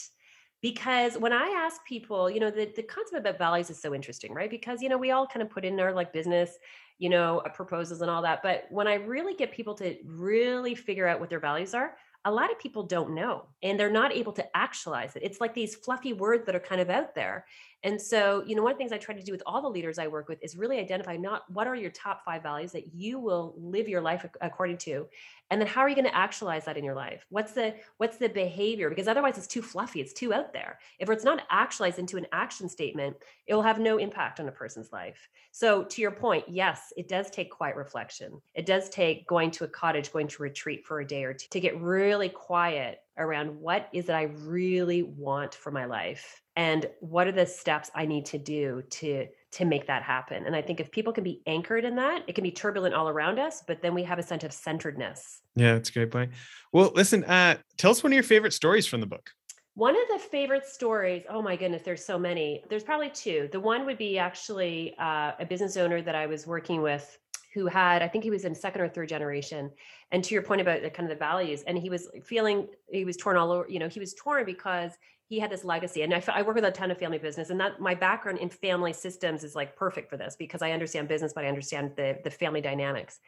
because 0.62 1.16
when 1.18 1.32
i 1.32 1.46
ask 1.56 1.84
people 1.84 2.30
you 2.30 2.40
know 2.40 2.50
the, 2.50 2.70
the 2.76 2.82
concept 2.82 3.18
about 3.18 3.38
values 3.38 3.70
is 3.70 3.80
so 3.80 3.94
interesting 3.94 4.32
right? 4.34 4.50
Because 4.50 4.82
you 4.82 4.88
know 4.88 4.98
we 4.98 5.10
all 5.10 5.26
kind 5.26 5.42
of 5.42 5.50
put 5.50 5.64
in 5.64 5.78
our 5.80 5.92
like 5.92 6.12
business 6.12 6.58
you 6.98 7.08
know 7.08 7.38
uh, 7.38 7.48
proposals 7.48 8.02
and 8.02 8.10
all 8.10 8.22
that 8.22 8.42
but 8.42 8.64
when 8.70 8.86
i 8.86 8.94
really 8.94 9.34
get 9.34 9.50
people 9.52 9.74
to 9.74 9.96
really 10.04 10.74
figure 10.74 11.06
out 11.06 11.18
what 11.18 11.30
their 11.30 11.40
values 11.40 11.74
are 11.74 11.96
a 12.26 12.30
lot 12.30 12.50
of 12.50 12.58
people 12.58 12.82
don't 12.82 13.14
know 13.14 13.46
and 13.62 13.80
they're 13.80 13.90
not 13.90 14.12
able 14.12 14.32
to 14.32 14.56
actualize 14.56 15.16
it. 15.16 15.22
It's 15.22 15.40
like 15.40 15.54
these 15.54 15.74
fluffy 15.74 16.12
words 16.12 16.44
that 16.46 16.54
are 16.54 16.60
kind 16.60 16.80
of 16.80 16.90
out 16.90 17.14
there 17.14 17.46
and 17.82 18.00
so, 18.00 18.44
you 18.46 18.54
know, 18.54 18.62
one 18.62 18.72
of 18.72 18.76
the 18.76 18.82
things 18.82 18.92
I 18.92 18.98
try 18.98 19.14
to 19.14 19.22
do 19.22 19.32
with 19.32 19.42
all 19.46 19.62
the 19.62 19.68
leaders 19.68 19.98
I 19.98 20.06
work 20.06 20.28
with 20.28 20.42
is 20.42 20.56
really 20.56 20.78
identify 20.78 21.16
not 21.16 21.50
what 21.50 21.66
are 21.66 21.74
your 21.74 21.90
top 21.90 22.24
five 22.24 22.42
values 22.42 22.72
that 22.72 22.94
you 22.94 23.18
will 23.18 23.54
live 23.56 23.88
your 23.88 24.02
life 24.02 24.26
according 24.42 24.76
to, 24.78 25.08
and 25.50 25.60
then 25.60 25.66
how 25.66 25.80
are 25.80 25.88
you 25.88 25.94
going 25.94 26.06
to 26.06 26.16
actualize 26.16 26.66
that 26.66 26.76
in 26.76 26.84
your 26.84 26.94
life? 26.94 27.24
What's 27.30 27.52
the 27.52 27.74
what's 27.96 28.18
the 28.18 28.28
behavior? 28.28 28.90
Because 28.90 29.08
otherwise 29.08 29.38
it's 29.38 29.46
too 29.46 29.62
fluffy 29.62 30.00
it's 30.00 30.12
too 30.12 30.34
out 30.34 30.52
there. 30.52 30.78
If 30.98 31.08
it's 31.08 31.24
not 31.24 31.42
actualized 31.50 31.98
into 31.98 32.18
an 32.18 32.26
action 32.32 32.68
statement 32.68 33.16
it 33.46 33.54
will 33.54 33.62
have 33.62 33.80
no 33.80 33.98
impact 33.98 34.40
on 34.40 34.48
a 34.48 34.52
person's 34.52 34.92
life. 34.92 35.28
So 35.50 35.84
to 35.84 36.02
your 36.02 36.12
point 36.12 36.44
yes 36.48 36.92
it 36.96 37.08
does 37.08 37.30
take 37.30 37.50
quiet 37.50 37.76
reflection. 37.76 38.40
It 38.54 38.66
does 38.66 38.90
take 38.90 39.26
going 39.26 39.50
to 39.52 39.64
a 39.64 39.68
cottage 39.68 40.12
going 40.12 40.28
to 40.28 40.42
retreat 40.42 40.86
for 40.86 41.00
a 41.00 41.06
day 41.06 41.24
or 41.24 41.32
two 41.32 41.48
to 41.50 41.60
get 41.60 41.80
really 41.80 42.28
quiet 42.28 43.00
around 43.18 43.54
what 43.60 43.88
is 43.92 44.08
it 44.08 44.12
i 44.12 44.22
really 44.22 45.02
want 45.02 45.54
for 45.54 45.70
my 45.70 45.84
life 45.84 46.42
and 46.60 46.86
what 47.00 47.26
are 47.26 47.32
the 47.32 47.46
steps 47.46 47.90
i 47.94 48.04
need 48.04 48.24
to 48.26 48.38
do 48.38 48.82
to 48.90 49.26
to 49.52 49.64
make 49.64 49.86
that 49.86 50.02
happen. 50.02 50.46
And 50.46 50.54
I 50.54 50.62
think 50.62 50.80
if 50.80 50.90
people 50.90 51.12
can 51.12 51.24
be 51.24 51.42
anchored 51.46 51.84
in 51.84 51.96
that, 51.96 52.22
it 52.28 52.34
can 52.34 52.44
be 52.44 52.52
turbulent 52.52 52.94
all 52.94 53.08
around 53.08 53.38
us, 53.38 53.62
but 53.66 53.82
then 53.82 53.94
we 53.94 54.04
have 54.04 54.18
a 54.18 54.22
sense 54.22 54.44
of 54.44 54.52
centeredness. 54.52 55.40
Yeah, 55.56 55.74
that's 55.74 55.90
a 55.90 55.92
great 55.92 56.10
point. 56.10 56.32
Well, 56.72 56.92
listen, 56.94 57.24
uh, 57.24 57.56
tell 57.76 57.90
us 57.90 58.02
one 58.02 58.12
of 58.12 58.14
your 58.14 58.22
favorite 58.22 58.52
stories 58.52 58.86
from 58.86 59.00
the 59.00 59.06
book. 59.06 59.30
One 59.74 59.96
of 59.96 60.08
the 60.12 60.18
favorite 60.18 60.66
stories, 60.66 61.22
oh 61.28 61.42
my 61.42 61.56
goodness, 61.56 61.82
there's 61.84 62.04
so 62.04 62.18
many. 62.18 62.62
There's 62.68 62.84
probably 62.84 63.10
two. 63.10 63.48
The 63.50 63.60
one 63.60 63.86
would 63.86 63.98
be 63.98 64.18
actually 64.18 64.94
uh, 64.98 65.32
a 65.38 65.46
business 65.46 65.76
owner 65.76 66.02
that 66.02 66.14
I 66.14 66.26
was 66.26 66.46
working 66.46 66.82
with 66.82 67.18
who 67.54 67.66
had, 67.66 68.02
I 68.02 68.08
think 68.08 68.22
he 68.22 68.30
was 68.30 68.44
in 68.44 68.54
second 68.54 68.80
or 68.80 68.88
third 68.88 69.08
generation. 69.08 69.70
And 70.12 70.22
to 70.22 70.34
your 70.34 70.42
point 70.42 70.60
about 70.60 70.82
the 70.82 70.90
kind 70.90 71.10
of 71.10 71.16
the 71.16 71.18
values, 71.18 71.62
and 71.66 71.76
he 71.76 71.90
was 71.90 72.08
feeling, 72.24 72.68
he 72.92 73.04
was 73.04 73.16
torn 73.16 73.36
all 73.36 73.50
over, 73.50 73.66
you 73.68 73.80
know, 73.80 73.88
he 73.88 73.98
was 73.98 74.14
torn 74.14 74.44
because 74.44 74.92
he 75.30 75.38
had 75.38 75.48
this 75.48 75.64
legacy 75.64 76.02
and 76.02 76.12
I, 76.12 76.22
I, 76.26 76.42
work 76.42 76.56
with 76.56 76.64
a 76.64 76.72
ton 76.72 76.90
of 76.90 76.98
family 76.98 77.18
business 77.18 77.50
and 77.50 77.60
that 77.60 77.80
my 77.80 77.94
background 77.94 78.38
in 78.38 78.50
family 78.50 78.92
systems 78.92 79.44
is 79.44 79.54
like 79.54 79.76
perfect 79.76 80.10
for 80.10 80.16
this 80.16 80.34
because 80.36 80.60
i 80.60 80.72
understand 80.72 81.06
business 81.06 81.32
but 81.32 81.44
i 81.44 81.48
understand 81.48 81.92
the 81.96 82.18
the 82.22 82.30
family 82.30 82.60
dynamics. 82.60 83.20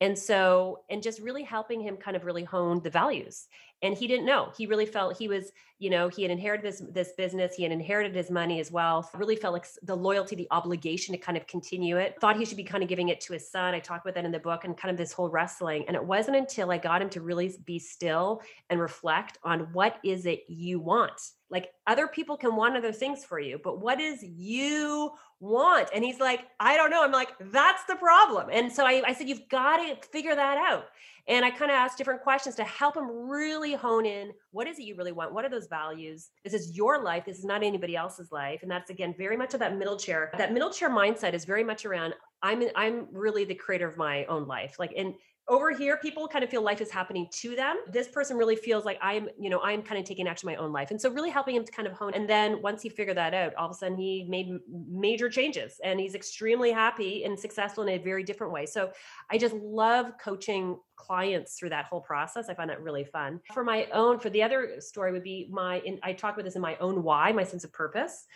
And 0.00 0.18
so 0.18 0.80
and 0.90 1.02
just 1.02 1.20
really 1.20 1.44
helping 1.44 1.80
him 1.80 1.96
kind 1.96 2.16
of 2.16 2.24
really 2.24 2.42
hone 2.42 2.82
the 2.82 2.90
values 2.90 3.46
and 3.82 3.96
he 3.96 4.06
didn't 4.06 4.26
know. 4.26 4.50
He 4.56 4.66
really 4.66 4.86
felt 4.86 5.16
he 5.16 5.28
was 5.28 5.52
you 5.78 5.90
know 5.90 6.08
he 6.08 6.22
had 6.22 6.30
inherited 6.30 6.64
this 6.64 6.82
this 6.92 7.12
business 7.16 7.54
he 7.54 7.62
had 7.64 7.72
inherited 7.72 8.14
his 8.14 8.30
money 8.30 8.60
as 8.60 8.70
well 8.70 9.10
really 9.14 9.34
felt 9.34 9.52
like 9.52 9.66
the 9.82 9.94
loyalty 9.94 10.36
the 10.36 10.46
obligation 10.52 11.12
to 11.12 11.18
kind 11.18 11.36
of 11.36 11.46
continue 11.46 11.98
it. 11.98 12.16
Thought 12.20 12.38
he 12.38 12.44
should 12.44 12.56
be 12.56 12.64
kind 12.64 12.82
of 12.82 12.88
giving 12.88 13.08
it 13.08 13.20
to 13.22 13.32
his 13.32 13.50
son. 13.50 13.74
I 13.74 13.80
talked 13.80 14.04
about 14.04 14.14
that 14.14 14.24
in 14.24 14.32
the 14.32 14.38
book 14.38 14.64
and 14.64 14.76
kind 14.76 14.90
of 14.90 14.96
this 14.96 15.12
whole 15.12 15.28
wrestling 15.28 15.84
and 15.86 15.96
it 15.96 16.04
wasn't 16.04 16.36
until 16.36 16.70
i 16.70 16.78
got 16.78 17.02
him 17.02 17.10
to 17.10 17.20
really 17.20 17.54
be 17.64 17.78
still 17.78 18.40
and 18.70 18.80
reflect 18.80 19.38
on 19.42 19.72
what 19.72 19.98
is 20.04 20.26
it 20.26 20.44
you 20.48 20.80
want? 20.80 21.20
Like 21.50 21.72
other 21.86 22.08
people 22.08 22.36
can 22.36 22.56
want 22.56 22.76
other 22.76 22.92
things 22.92 23.24
for 23.24 23.38
you 23.40 23.60
but 23.62 23.80
what 23.80 24.00
is 24.00 24.22
you 24.22 25.10
want? 25.40 25.88
And 25.92 26.04
he's 26.04 26.20
like 26.20 26.46
i 26.60 26.76
don't 26.76 26.90
know. 26.90 27.04
I'm 27.04 27.12
like 27.12 27.32
that's 27.40 27.84
the 27.84 27.96
problem. 27.96 28.48
And 28.52 28.72
so 28.72 28.86
i, 28.86 29.02
I 29.06 29.12
said 29.12 29.28
you've 29.28 29.48
got 29.48 29.78
to 29.78 30.08
figure 30.08 30.34
that 30.34 30.56
out 30.56 30.86
and 31.26 31.44
I 31.44 31.50
kind 31.50 31.70
of 31.70 31.76
ask 31.76 31.96
different 31.96 32.22
questions 32.22 32.54
to 32.56 32.64
help 32.64 32.96
him 32.96 33.08
really 33.08 33.74
hone 33.74 34.04
in 34.04 34.32
what 34.50 34.66
is 34.66 34.78
it 34.78 34.82
you 34.82 34.94
really 34.96 35.12
want? 35.12 35.32
What 35.32 35.44
are 35.44 35.48
those 35.48 35.66
values? 35.66 36.30
This 36.42 36.52
is 36.52 36.76
your 36.76 37.02
life. 37.02 37.24
This 37.24 37.38
is 37.38 37.44
not 37.44 37.62
anybody 37.62 37.96
else's 37.96 38.30
life. 38.30 38.60
And 38.62 38.70
that's 38.70 38.90
again 38.90 39.14
very 39.16 39.36
much 39.36 39.54
of 39.54 39.60
that 39.60 39.76
middle 39.76 39.96
chair. 39.96 40.30
That 40.36 40.52
middle 40.52 40.70
chair 40.70 40.90
mindset 40.90 41.32
is 41.32 41.44
very 41.44 41.64
much 41.64 41.86
around 41.86 42.14
I'm 42.42 42.62
I'm 42.76 43.06
really 43.10 43.44
the 43.44 43.54
creator 43.54 43.88
of 43.88 43.96
my 43.96 44.24
own 44.26 44.46
life. 44.46 44.76
Like 44.78 44.92
and 44.96 45.14
over 45.48 45.70
here 45.70 45.98
people 45.98 46.26
kind 46.26 46.42
of 46.42 46.48
feel 46.48 46.62
life 46.62 46.80
is 46.80 46.90
happening 46.90 47.28
to 47.30 47.54
them 47.54 47.76
this 47.92 48.08
person 48.08 48.36
really 48.36 48.56
feels 48.56 48.84
like 48.84 48.98
i'm 49.02 49.28
you 49.38 49.50
know 49.50 49.60
i'm 49.60 49.82
kind 49.82 49.98
of 50.00 50.06
taking 50.06 50.26
action 50.26 50.46
my 50.46 50.56
own 50.56 50.72
life 50.72 50.90
and 50.90 51.00
so 51.00 51.10
really 51.10 51.28
helping 51.28 51.54
him 51.54 51.64
to 51.64 51.70
kind 51.70 51.86
of 51.86 51.92
hone 51.92 52.12
and 52.14 52.28
then 52.28 52.62
once 52.62 52.80
he 52.80 52.88
figured 52.88 53.16
that 53.16 53.34
out 53.34 53.54
all 53.56 53.66
of 53.66 53.70
a 53.70 53.74
sudden 53.74 53.96
he 53.96 54.24
made 54.28 54.48
major 54.90 55.28
changes 55.28 55.80
and 55.84 56.00
he's 56.00 56.14
extremely 56.14 56.72
happy 56.72 57.24
and 57.24 57.38
successful 57.38 57.84
in 57.84 57.90
a 57.90 58.02
very 58.02 58.24
different 58.24 58.52
way 58.52 58.64
so 58.64 58.90
i 59.30 59.36
just 59.36 59.54
love 59.56 60.12
coaching 60.22 60.78
clients 61.04 61.54
through 61.54 61.70
that 61.70 61.84
whole 61.84 62.00
process 62.00 62.48
i 62.48 62.54
find 62.54 62.70
that 62.70 62.82
really 62.82 63.04
fun 63.04 63.40
for 63.52 63.64
my 63.64 63.86
own 63.92 64.18
for 64.18 64.30
the 64.30 64.42
other 64.42 64.80
story 64.80 65.12
would 65.12 65.22
be 65.22 65.48
my 65.50 65.80
in, 65.80 65.98
i 66.02 66.12
talk 66.12 66.34
about 66.34 66.44
this 66.44 66.56
in 66.56 66.62
my 66.62 66.76
own 66.76 67.02
why 67.02 67.32
my 67.32 67.44
sense 67.44 67.64
of 67.64 67.72
purpose 67.72 68.26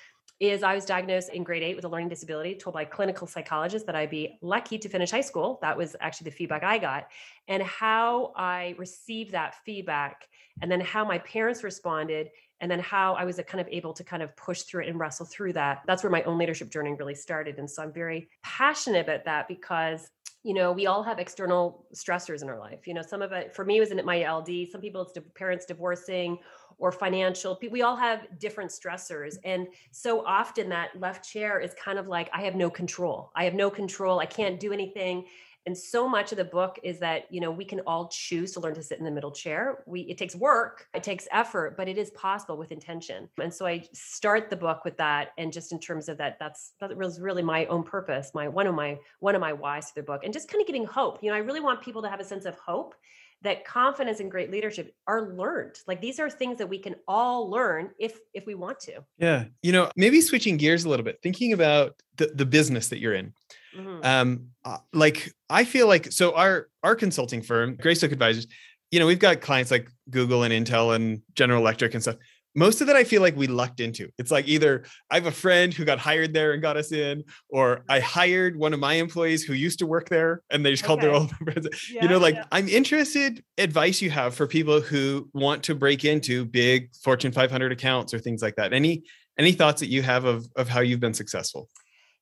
is 0.40 0.62
I 0.62 0.74
was 0.74 0.84
diagnosed 0.84 1.30
in 1.30 1.42
grade 1.42 1.62
eight 1.62 1.74
with 1.74 1.84
a 1.84 1.88
learning 1.88 2.08
disability, 2.08 2.54
told 2.54 2.74
by 2.74 2.84
clinical 2.84 3.26
psychologist 3.26 3.86
that 3.86 3.96
I'd 3.96 4.10
be 4.10 4.38
lucky 4.40 4.78
to 4.78 4.88
finish 4.88 5.10
high 5.10 5.20
school. 5.20 5.58
That 5.62 5.76
was 5.76 5.96
actually 6.00 6.26
the 6.30 6.36
feedback 6.36 6.62
I 6.62 6.78
got. 6.78 7.08
And 7.48 7.62
how 7.62 8.32
I 8.36 8.74
received 8.78 9.32
that 9.32 9.56
feedback, 9.64 10.28
and 10.62 10.70
then 10.70 10.80
how 10.80 11.04
my 11.04 11.18
parents 11.18 11.64
responded, 11.64 12.30
and 12.60 12.70
then 12.70 12.78
how 12.78 13.14
I 13.14 13.24
was 13.24 13.40
kind 13.46 13.60
of 13.60 13.68
able 13.68 13.92
to 13.94 14.04
kind 14.04 14.22
of 14.22 14.34
push 14.36 14.62
through 14.62 14.82
it 14.82 14.88
and 14.88 14.98
wrestle 14.98 15.26
through 15.26 15.54
that. 15.54 15.82
That's 15.86 16.02
where 16.02 16.10
my 16.10 16.22
own 16.22 16.38
leadership 16.38 16.70
journey 16.70 16.92
really 16.92 17.14
started. 17.14 17.58
And 17.58 17.70
so 17.70 17.82
I'm 17.82 17.92
very 17.92 18.28
passionate 18.42 19.06
about 19.06 19.24
that 19.24 19.48
because 19.48 20.08
you 20.42 20.54
know 20.54 20.72
we 20.72 20.86
all 20.86 21.02
have 21.02 21.18
external 21.18 21.86
stressors 21.94 22.42
in 22.42 22.48
our 22.48 22.58
life 22.58 22.86
you 22.86 22.94
know 22.94 23.02
some 23.02 23.22
of 23.22 23.32
it 23.32 23.54
for 23.54 23.64
me 23.64 23.80
was 23.80 23.90
in 23.90 24.04
my 24.04 24.22
ld 24.22 24.50
some 24.70 24.80
people 24.80 25.02
it's 25.02 25.12
parents 25.34 25.66
divorcing 25.66 26.38
or 26.78 26.92
financial 26.92 27.58
we 27.70 27.82
all 27.82 27.96
have 27.96 28.26
different 28.38 28.70
stressors 28.70 29.36
and 29.44 29.66
so 29.90 30.24
often 30.24 30.68
that 30.68 30.90
left 31.00 31.28
chair 31.28 31.58
is 31.58 31.74
kind 31.74 31.98
of 31.98 32.06
like 32.06 32.30
i 32.32 32.42
have 32.42 32.54
no 32.54 32.70
control. 32.70 33.32
I 33.34 33.44
have 33.44 33.54
no 33.54 33.70
control. 33.70 34.20
I 34.20 34.26
can't 34.26 34.60
do 34.60 34.72
anything 34.72 35.24
and 35.68 35.76
so 35.76 36.08
much 36.08 36.32
of 36.32 36.38
the 36.38 36.46
book 36.46 36.80
is 36.82 36.98
that 37.00 37.30
you 37.30 37.42
know 37.42 37.50
we 37.50 37.62
can 37.62 37.80
all 37.80 38.08
choose 38.08 38.52
to 38.52 38.60
learn 38.60 38.74
to 38.74 38.82
sit 38.82 38.98
in 38.98 39.04
the 39.04 39.10
middle 39.10 39.30
chair. 39.30 39.82
We 39.84 40.00
it 40.00 40.16
takes 40.16 40.34
work 40.34 40.86
it 40.94 41.02
takes 41.02 41.28
effort 41.30 41.76
but 41.76 41.88
it 41.88 41.98
is 41.98 42.10
possible 42.12 42.56
with 42.56 42.72
intention. 42.72 43.28
And 43.38 43.52
so 43.52 43.66
i 43.66 43.84
start 43.92 44.48
the 44.48 44.56
book 44.56 44.86
with 44.86 44.96
that 44.96 45.32
and 45.36 45.52
just 45.52 45.70
in 45.72 45.78
terms 45.78 46.08
of 46.08 46.16
that 46.16 46.38
that's 46.38 46.72
that 46.80 46.96
was 46.96 47.20
really 47.20 47.42
my 47.42 47.66
own 47.66 47.82
purpose 47.82 48.30
my 48.32 48.48
one 48.48 48.66
of 48.66 48.74
my 48.74 48.98
one 49.20 49.34
of 49.34 49.42
my 49.42 49.52
whys 49.52 49.90
for 49.90 50.00
the 50.00 50.06
book 50.10 50.22
and 50.24 50.32
just 50.32 50.48
kind 50.50 50.62
of 50.62 50.66
giving 50.66 50.86
hope. 50.86 51.22
You 51.22 51.28
know 51.28 51.36
i 51.36 51.40
really 51.40 51.60
want 51.60 51.82
people 51.82 52.00
to 52.00 52.08
have 52.08 52.20
a 52.20 52.24
sense 52.24 52.46
of 52.46 52.54
hope 52.54 52.94
that 53.42 53.66
confidence 53.66 54.20
and 54.20 54.30
great 54.30 54.50
leadership 54.50 54.96
are 55.06 55.32
learned. 55.34 55.76
Like 55.86 56.00
these 56.00 56.18
are 56.18 56.28
things 56.28 56.58
that 56.58 56.66
we 56.66 56.78
can 56.78 56.96
all 57.06 57.48
learn 57.48 57.90
if 57.98 58.18
if 58.32 58.46
we 58.46 58.54
want 58.54 58.80
to. 58.80 59.04
Yeah. 59.18 59.44
You 59.62 59.72
know 59.72 59.90
maybe 59.96 60.22
switching 60.22 60.56
gears 60.56 60.86
a 60.86 60.88
little 60.88 61.04
bit 61.04 61.20
thinking 61.22 61.52
about 61.52 62.02
the, 62.16 62.32
the 62.34 62.46
business 62.46 62.88
that 62.88 63.00
you're 63.00 63.14
in 63.14 63.34
mm-hmm. 63.76 64.00
um 64.04 64.46
uh, 64.64 64.78
like 64.92 65.32
i 65.50 65.64
feel 65.64 65.86
like 65.86 66.12
so 66.12 66.34
our 66.34 66.68
our 66.82 66.94
consulting 66.94 67.42
firm 67.42 67.76
greystoke 67.76 68.12
advisors 68.12 68.46
you 68.90 68.98
know 68.98 69.06
we've 69.06 69.18
got 69.18 69.40
clients 69.40 69.70
like 69.70 69.90
google 70.10 70.42
and 70.42 70.52
intel 70.52 70.94
and 70.94 71.22
general 71.34 71.60
electric 71.60 71.94
and 71.94 72.02
stuff 72.02 72.16
most 72.58 72.80
of 72.80 72.86
that 72.88 72.96
I 72.96 73.04
feel 73.04 73.22
like 73.22 73.36
we 73.36 73.46
lucked 73.46 73.78
into. 73.78 74.08
It's 74.18 74.32
like 74.32 74.48
either 74.48 74.84
I 75.10 75.14
have 75.14 75.26
a 75.26 75.32
friend 75.32 75.72
who 75.72 75.84
got 75.84 75.98
hired 75.98 76.32
there 76.32 76.52
and 76.52 76.60
got 76.60 76.76
us 76.76 76.90
in, 76.90 77.22
or 77.48 77.84
I 77.88 78.00
hired 78.00 78.56
one 78.56 78.74
of 78.74 78.80
my 78.80 78.94
employees 78.94 79.44
who 79.44 79.52
used 79.52 79.78
to 79.78 79.86
work 79.86 80.08
there 80.08 80.42
and 80.50 80.66
they 80.66 80.72
just 80.72 80.82
called 80.82 81.00
their 81.00 81.12
old 81.12 81.30
friends. 81.44 81.68
Yeah, 81.90 82.02
you 82.02 82.08
know, 82.08 82.18
like 82.18 82.34
yeah. 82.34 82.44
I'm 82.50 82.68
interested 82.68 83.44
advice 83.58 84.02
you 84.02 84.10
have 84.10 84.34
for 84.34 84.46
people 84.46 84.80
who 84.80 85.28
want 85.34 85.62
to 85.64 85.74
break 85.74 86.04
into 86.04 86.44
big 86.44 86.94
Fortune 86.96 87.30
500 87.30 87.70
accounts 87.70 88.12
or 88.12 88.18
things 88.18 88.42
like 88.42 88.56
that. 88.56 88.72
Any 88.72 89.04
any 89.38 89.52
thoughts 89.52 89.80
that 89.80 89.88
you 89.88 90.02
have 90.02 90.24
of 90.24 90.48
of 90.56 90.68
how 90.68 90.80
you've 90.80 91.00
been 91.00 91.14
successful? 91.14 91.68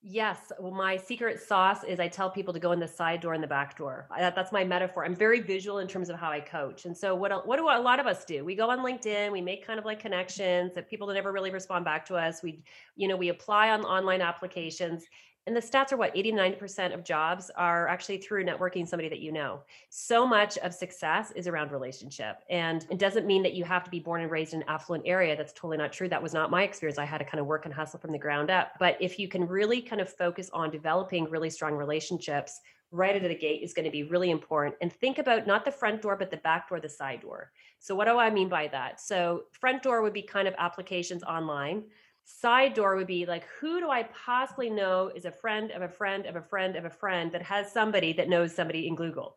Yes. 0.09 0.53
Well, 0.61 0.71
my 0.71 0.97
secret 0.97 1.43
sauce 1.43 1.83
is 1.83 1.99
I 1.99 2.07
tell 2.07 2.31
people 2.31 2.55
to 2.55 2.61
go 2.61 2.71
in 2.71 2.79
the 2.79 2.87
side 2.87 3.21
door 3.21 3.35
and 3.35 3.43
the 3.43 3.49
back 3.49 3.77
door. 3.77 4.07
That, 4.17 4.37
that's 4.37 4.53
my 4.53 4.63
metaphor. 4.63 5.05
I'm 5.05 5.17
very 5.17 5.41
visual 5.41 5.81
in 5.81 5.89
terms 5.89 6.11
of 6.11 6.17
how 6.17 6.31
I 6.31 6.39
coach. 6.39 6.85
And 6.85 6.97
so 6.97 7.17
what 7.17 7.45
what 7.45 7.57
do 7.57 7.69
a 7.69 7.81
lot 7.81 7.99
of 7.99 8.07
us 8.07 8.25
do? 8.25 8.45
We 8.45 8.55
go 8.55 8.71
on 8.71 8.79
LinkedIn, 8.79 9.33
we 9.33 9.41
make 9.41 9.67
kind 9.67 9.81
of 9.81 9.85
like 9.85 9.99
connections 9.99 10.75
that 10.77 10.89
people 10.89 11.09
that 11.09 11.15
never 11.15 11.33
really 11.33 11.51
respond 11.51 11.85
back 11.85 12.07
to 12.07 12.15
us. 12.15 12.41
We, 12.41 12.63
you 12.95 13.09
know, 13.09 13.17
we 13.17 13.31
apply 13.31 13.71
on 13.71 13.83
online 13.83 14.21
applications 14.21 15.07
and 15.47 15.55
the 15.55 15.61
stats 15.61 15.93
are 15.93 15.97
what 15.97 16.15
89% 16.15 16.93
of 16.93 17.05
jobs 17.05 17.51
are 17.57 17.87
actually 17.87 18.19
through 18.19 18.45
networking 18.45 18.87
somebody 18.87 19.09
that 19.09 19.21
you 19.21 19.31
know. 19.31 19.61
So 19.91 20.27
much 20.27 20.59
of 20.59 20.75
success 20.75 21.31
is 21.37 21.47
around 21.47 21.71
relationship. 21.71 22.39
And 22.51 22.85
it 22.91 22.99
doesn't 22.99 23.27
mean 23.27 23.45
that 23.45 23.55
you 23.55 23.65
have 23.65 23.85
to 23.85 23.91
be 23.91 24.01
born 24.01 24.23
and 24.23 24.31
raised 24.31 24.55
in 24.55 24.63
an 24.63 24.69
affluent 24.69 25.05
area. 25.07 25.37
That's 25.37 25.53
totally 25.53 25.77
not 25.77 25.93
true. 25.93 26.09
That 26.09 26.23
was 26.23 26.35
not 26.35 26.51
my 26.51 26.65
experience. 26.65 26.99
I 26.99 27.05
had 27.05 27.19
to 27.19 27.25
kind 27.25 27.41
of 27.41 27.47
work 27.47 27.65
and 27.65 27.73
hustle 27.73 28.01
from 28.01 28.11
the 28.11 28.19
ground 28.19 28.51
up. 28.51 28.73
But 28.81 28.97
if 29.01 29.21
you 29.21 29.29
can 29.29 29.47
really 29.47 29.81
kind 29.81 30.01
of 30.03 30.13
focus 30.13 30.51
on 30.53 30.71
developing 30.71 31.31
really 31.31 31.51
strong 31.51 31.75
relationships 31.75 32.61
right 32.93 33.17
out 33.17 33.23
of 33.23 33.29
the 33.29 33.35
gate 33.35 33.63
is 33.63 33.73
going 33.73 33.85
to 33.85 33.91
be 33.91 34.05
really 34.05 34.31
important. 34.31 34.75
And 34.81 34.93
think 34.93 35.19
about 35.19 35.47
not 35.47 35.65
the 35.65 35.73
front 35.73 36.03
door 36.03 36.17
but 36.17 36.31
the 36.31 36.37
back 36.39 36.69
door 36.69 36.81
the 36.81 36.89
side 36.89 37.21
door. 37.21 37.53
So 37.79 37.95
what 37.95 38.07
do 38.07 38.19
i 38.19 38.31
mean 38.31 38.49
by 38.49 38.69
that? 38.69 39.01
So 39.01 39.45
front 39.53 39.83
door 39.83 40.03
would 40.03 40.13
be 40.13 40.23
kind 40.23 40.49
of 40.49 40.55
applications 40.59 41.23
online 41.25 41.85
side 42.29 42.75
door 42.75 42.97
would 42.97 43.07
be 43.07 43.25
like 43.25 43.47
who 43.61 43.79
do 43.79 43.89
i 43.89 44.03
possibly 44.03 44.69
know 44.69 45.13
is 45.15 45.27
a 45.27 45.31
friend 45.31 45.71
of 45.71 45.83
a 45.83 45.89
friend 45.89 46.27
of 46.27 46.35
a 46.35 46.43
friend 46.43 46.75
of 46.75 46.85
a 46.85 46.91
friend 46.91 47.31
that 47.31 47.41
has 47.41 47.73
somebody 47.73 48.13
that 48.13 48.29
knows 48.29 48.55
somebody 48.55 48.89
in 48.89 48.95
google? 48.97 49.37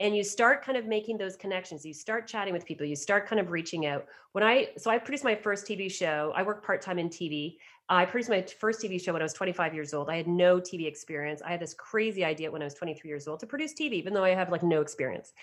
And 0.00 0.16
you 0.16 0.24
start 0.24 0.64
kind 0.64 0.78
of 0.78 0.86
making 0.86 1.18
those 1.18 1.36
connections. 1.36 1.84
You 1.84 1.92
start 1.92 2.26
chatting 2.26 2.54
with 2.54 2.64
people. 2.64 2.86
You 2.86 2.96
start 2.96 3.28
kind 3.28 3.38
of 3.38 3.50
reaching 3.50 3.84
out. 3.84 4.06
When 4.32 4.42
i 4.42 4.68
so 4.78 4.90
i 4.90 4.96
produced 4.96 5.24
my 5.24 5.34
first 5.34 5.66
tv 5.66 5.92
show. 5.92 6.32
I 6.34 6.42
work 6.42 6.64
part-time 6.64 6.98
in 6.98 7.10
tv 7.10 7.56
i 7.90 8.06
produced 8.06 8.30
my 8.30 8.40
first 8.40 8.80
tv 8.80 8.98
show 8.98 9.12
when 9.12 9.20
i 9.20 9.24
was 9.26 9.34
25 9.34 9.74
years 9.74 9.92
old. 9.92 10.08
I 10.08 10.16
had 10.16 10.26
no 10.26 10.58
tv 10.58 10.86
experience. 10.86 11.42
I 11.42 11.50
had 11.50 11.60
this 11.60 11.74
crazy 11.74 12.24
idea 12.24 12.50
when 12.50 12.62
i 12.62 12.64
was 12.64 12.72
23 12.72 13.06
years 13.06 13.28
old 13.28 13.40
to 13.40 13.46
produce 13.46 13.74
tv 13.74 13.92
even 13.92 14.14
though 14.14 14.24
i 14.24 14.30
have 14.30 14.50
like 14.50 14.62
no 14.62 14.80
experience 14.80 15.34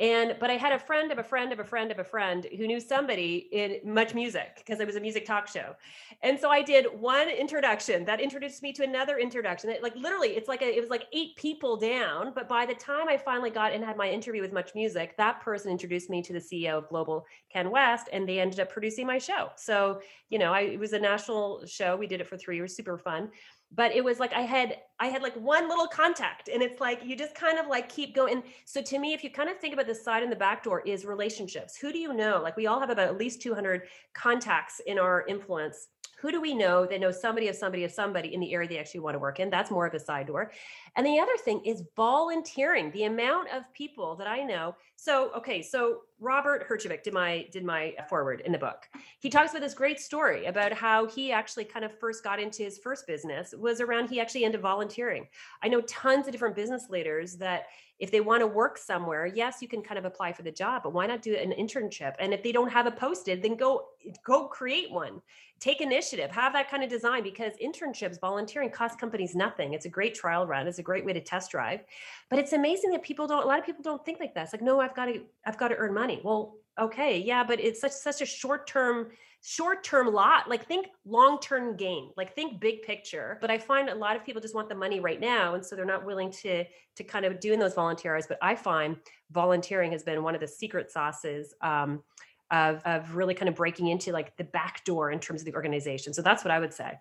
and 0.00 0.36
but 0.40 0.50
I 0.50 0.54
had 0.54 0.72
a 0.72 0.78
friend 0.78 1.12
of 1.12 1.18
a 1.18 1.22
friend 1.22 1.52
of 1.52 1.60
a 1.60 1.64
friend 1.64 1.92
of 1.92 2.00
a 2.00 2.04
friend 2.04 2.46
who 2.56 2.66
knew 2.66 2.80
somebody 2.80 3.48
in 3.52 3.78
MuchMusic 3.86 4.56
because 4.56 4.80
it 4.80 4.86
was 4.86 4.96
a 4.96 5.00
music 5.00 5.24
talk 5.24 5.46
show. 5.46 5.76
And 6.22 6.38
so 6.38 6.50
I 6.50 6.62
did 6.62 6.86
one 6.98 7.28
introduction 7.28 8.04
that 8.06 8.20
introduced 8.20 8.60
me 8.62 8.72
to 8.72 8.82
another 8.82 9.18
introduction. 9.18 9.70
It, 9.70 9.84
like 9.84 9.94
literally, 9.94 10.30
it's 10.30 10.48
like 10.48 10.62
a, 10.62 10.76
it 10.76 10.80
was 10.80 10.90
like 10.90 11.04
eight 11.12 11.36
people 11.36 11.76
down. 11.76 12.32
But 12.34 12.48
by 12.48 12.66
the 12.66 12.74
time 12.74 13.08
I 13.08 13.16
finally 13.16 13.50
got 13.50 13.72
and 13.72 13.84
had 13.84 13.96
my 13.96 14.10
interview 14.10 14.42
with 14.42 14.52
MuchMusic, 14.52 15.10
that 15.16 15.40
person 15.40 15.70
introduced 15.70 16.10
me 16.10 16.22
to 16.22 16.32
the 16.32 16.40
CEO 16.40 16.78
of 16.78 16.88
Global 16.88 17.24
CanWest, 17.54 18.04
and 18.12 18.28
they 18.28 18.40
ended 18.40 18.58
up 18.58 18.70
producing 18.70 19.06
my 19.06 19.18
show. 19.18 19.50
So 19.56 20.00
you 20.28 20.40
know, 20.40 20.52
I, 20.52 20.62
it 20.62 20.80
was 20.80 20.92
a 20.92 20.98
national 20.98 21.64
show. 21.66 21.94
We 21.94 22.08
did 22.08 22.20
it 22.20 22.26
for 22.26 22.36
three 22.36 22.56
years, 22.56 22.74
super 22.74 22.98
fun 22.98 23.30
but 23.72 23.92
it 23.92 24.04
was 24.04 24.20
like 24.20 24.32
i 24.32 24.42
had 24.42 24.76
i 25.00 25.06
had 25.06 25.22
like 25.22 25.34
one 25.34 25.68
little 25.68 25.86
contact 25.86 26.48
and 26.48 26.62
it's 26.62 26.80
like 26.80 27.04
you 27.04 27.16
just 27.16 27.34
kind 27.34 27.58
of 27.58 27.66
like 27.66 27.88
keep 27.88 28.14
going. 28.14 28.42
So 28.64 28.82
to 28.82 28.98
me 28.98 29.12
if 29.12 29.24
you 29.24 29.30
kind 29.30 29.48
of 29.48 29.58
think 29.58 29.74
about 29.74 29.86
the 29.86 29.94
side 29.94 30.22
and 30.22 30.30
the 30.30 30.36
back 30.36 30.62
door 30.62 30.82
is 30.86 31.04
relationships. 31.04 31.76
Who 31.76 31.92
do 31.92 31.98
you 31.98 32.12
know? 32.12 32.40
Like 32.42 32.56
we 32.56 32.66
all 32.66 32.80
have 32.80 32.90
about 32.90 33.08
at 33.08 33.18
least 33.18 33.42
200 33.42 33.82
contacts 34.14 34.80
in 34.86 34.98
our 34.98 35.24
influence 35.26 35.88
who 36.24 36.32
do 36.32 36.40
we 36.40 36.54
know 36.54 36.86
that 36.86 37.00
knows 37.00 37.20
somebody 37.20 37.48
of 37.48 37.54
somebody 37.54 37.84
of 37.84 37.90
somebody 37.90 38.32
in 38.32 38.40
the 38.40 38.54
area 38.54 38.66
they 38.66 38.78
actually 38.78 39.00
want 39.00 39.14
to 39.14 39.18
work 39.18 39.40
in? 39.40 39.50
That's 39.50 39.70
more 39.70 39.84
of 39.84 39.92
a 39.92 40.00
side 40.00 40.26
door. 40.26 40.52
And 40.96 41.06
the 41.06 41.18
other 41.18 41.36
thing 41.36 41.60
is 41.66 41.82
volunteering 41.96 42.90
the 42.92 43.04
amount 43.04 43.50
of 43.50 43.70
people 43.74 44.16
that 44.16 44.26
i 44.26 44.42
know. 44.42 44.74
So 44.96 45.32
okay 45.36 45.60
so 45.60 45.98
robert 46.20 46.66
herjavec 46.66 47.02
did 47.02 47.12
my 47.12 47.46
did 47.52 47.62
my 47.62 47.92
forward 48.08 48.40
in 48.40 48.52
the 48.52 48.58
book. 48.58 48.88
He 49.20 49.28
talks 49.28 49.50
about 49.50 49.60
this 49.60 49.74
great 49.74 50.00
story 50.00 50.46
about 50.46 50.72
how 50.72 51.06
he 51.06 51.30
actually 51.30 51.66
kind 51.66 51.84
of 51.84 51.92
first 51.98 52.24
got 52.24 52.40
into 52.40 52.62
his 52.62 52.78
first 52.78 53.06
business 53.06 53.52
was 53.58 53.82
around 53.82 54.08
he 54.08 54.18
actually 54.18 54.46
ended 54.46 54.62
volunteering. 54.62 55.28
I 55.62 55.68
know 55.68 55.82
tons 55.82 56.26
of 56.26 56.32
different 56.32 56.56
business 56.56 56.88
leaders 56.88 57.36
that 57.36 57.66
if 58.04 58.10
they 58.10 58.20
want 58.20 58.42
to 58.42 58.46
work 58.46 58.76
somewhere 58.76 59.24
yes 59.26 59.62
you 59.62 59.66
can 59.66 59.82
kind 59.82 59.98
of 59.98 60.04
apply 60.04 60.30
for 60.30 60.42
the 60.42 60.50
job 60.52 60.82
but 60.82 60.92
why 60.92 61.06
not 61.06 61.22
do 61.22 61.34
an 61.34 61.52
internship? 61.52 62.12
And 62.18 62.34
if 62.34 62.42
they 62.42 62.52
don't 62.52 62.70
have 62.70 62.86
it 62.86 62.96
posted 62.96 63.42
then 63.42 63.56
go 63.56 63.86
go 64.22 64.46
create 64.46 64.90
one. 64.92 65.22
Take 65.58 65.80
initiative 65.80 66.30
have 66.30 66.52
that 66.52 66.70
kind 66.70 66.84
of 66.84 66.90
design 66.90 67.22
because 67.22 67.54
internships 67.64 68.20
volunteering 68.20 68.70
cost 68.70 69.00
companies 69.00 69.34
nothing. 69.34 69.72
It's 69.72 69.86
a 69.86 69.88
great 69.88 70.14
trial 70.14 70.46
run 70.46 70.66
it's 70.66 70.78
a 70.78 70.82
great 70.82 71.04
way 71.06 71.14
to 71.14 71.20
test 71.20 71.50
drive. 71.50 71.80
But 72.28 72.38
it's 72.38 72.52
amazing 72.52 72.90
that 72.90 73.02
people 73.02 73.26
don't 73.26 73.44
a 73.44 73.46
lot 73.46 73.58
of 73.58 73.64
people 73.64 73.82
don't 73.82 74.04
think 74.04 74.20
like 74.20 74.34
that. 74.34 74.44
It's 74.44 74.52
like 74.52 74.62
no 74.62 74.80
i've 74.80 74.94
got 74.94 75.06
to 75.06 75.22
i've 75.46 75.58
got 75.58 75.68
to 75.68 75.76
earn 75.76 75.94
money. 75.94 76.20
Well 76.22 76.56
okay 76.78 77.18
yeah 77.18 77.42
but 77.44 77.58
it's 77.60 77.80
such 77.80 77.92
such 77.92 78.20
a 78.20 78.26
short 78.26 78.66
term 78.66 79.12
short 79.46 79.84
term 79.84 80.10
lot 80.10 80.48
like 80.48 80.66
think 80.66 80.86
long 81.04 81.38
term 81.38 81.76
gain 81.76 82.10
like 82.16 82.34
think 82.34 82.60
big 82.60 82.80
picture 82.80 83.36
but 83.42 83.50
i 83.50 83.58
find 83.58 83.90
a 83.90 83.94
lot 83.94 84.16
of 84.16 84.24
people 84.24 84.40
just 84.40 84.54
want 84.54 84.70
the 84.70 84.74
money 84.74 85.00
right 85.00 85.20
now 85.20 85.54
and 85.54 85.64
so 85.64 85.76
they're 85.76 85.84
not 85.84 86.02
willing 86.06 86.30
to 86.30 86.64
to 86.96 87.04
kind 87.04 87.26
of 87.26 87.38
doing 87.40 87.58
those 87.58 87.74
volunteer 87.74 88.14
hours. 88.14 88.26
but 88.26 88.38
i 88.40 88.54
find 88.54 88.96
volunteering 89.32 89.92
has 89.92 90.02
been 90.02 90.22
one 90.22 90.34
of 90.34 90.40
the 90.40 90.48
secret 90.48 90.90
sauces 90.90 91.52
um, 91.60 92.02
of, 92.50 92.82
of 92.84 93.16
really 93.16 93.34
kind 93.34 93.48
of 93.48 93.54
breaking 93.54 93.88
into 93.88 94.12
like 94.12 94.36
the 94.36 94.44
back 94.44 94.84
door 94.84 95.10
in 95.10 95.18
terms 95.18 95.40
of 95.40 95.46
the 95.46 95.54
organization. 95.54 96.12
So 96.12 96.22
that's 96.22 96.44
what 96.44 96.50
I 96.50 96.58
would 96.58 96.72
say. 96.72 96.98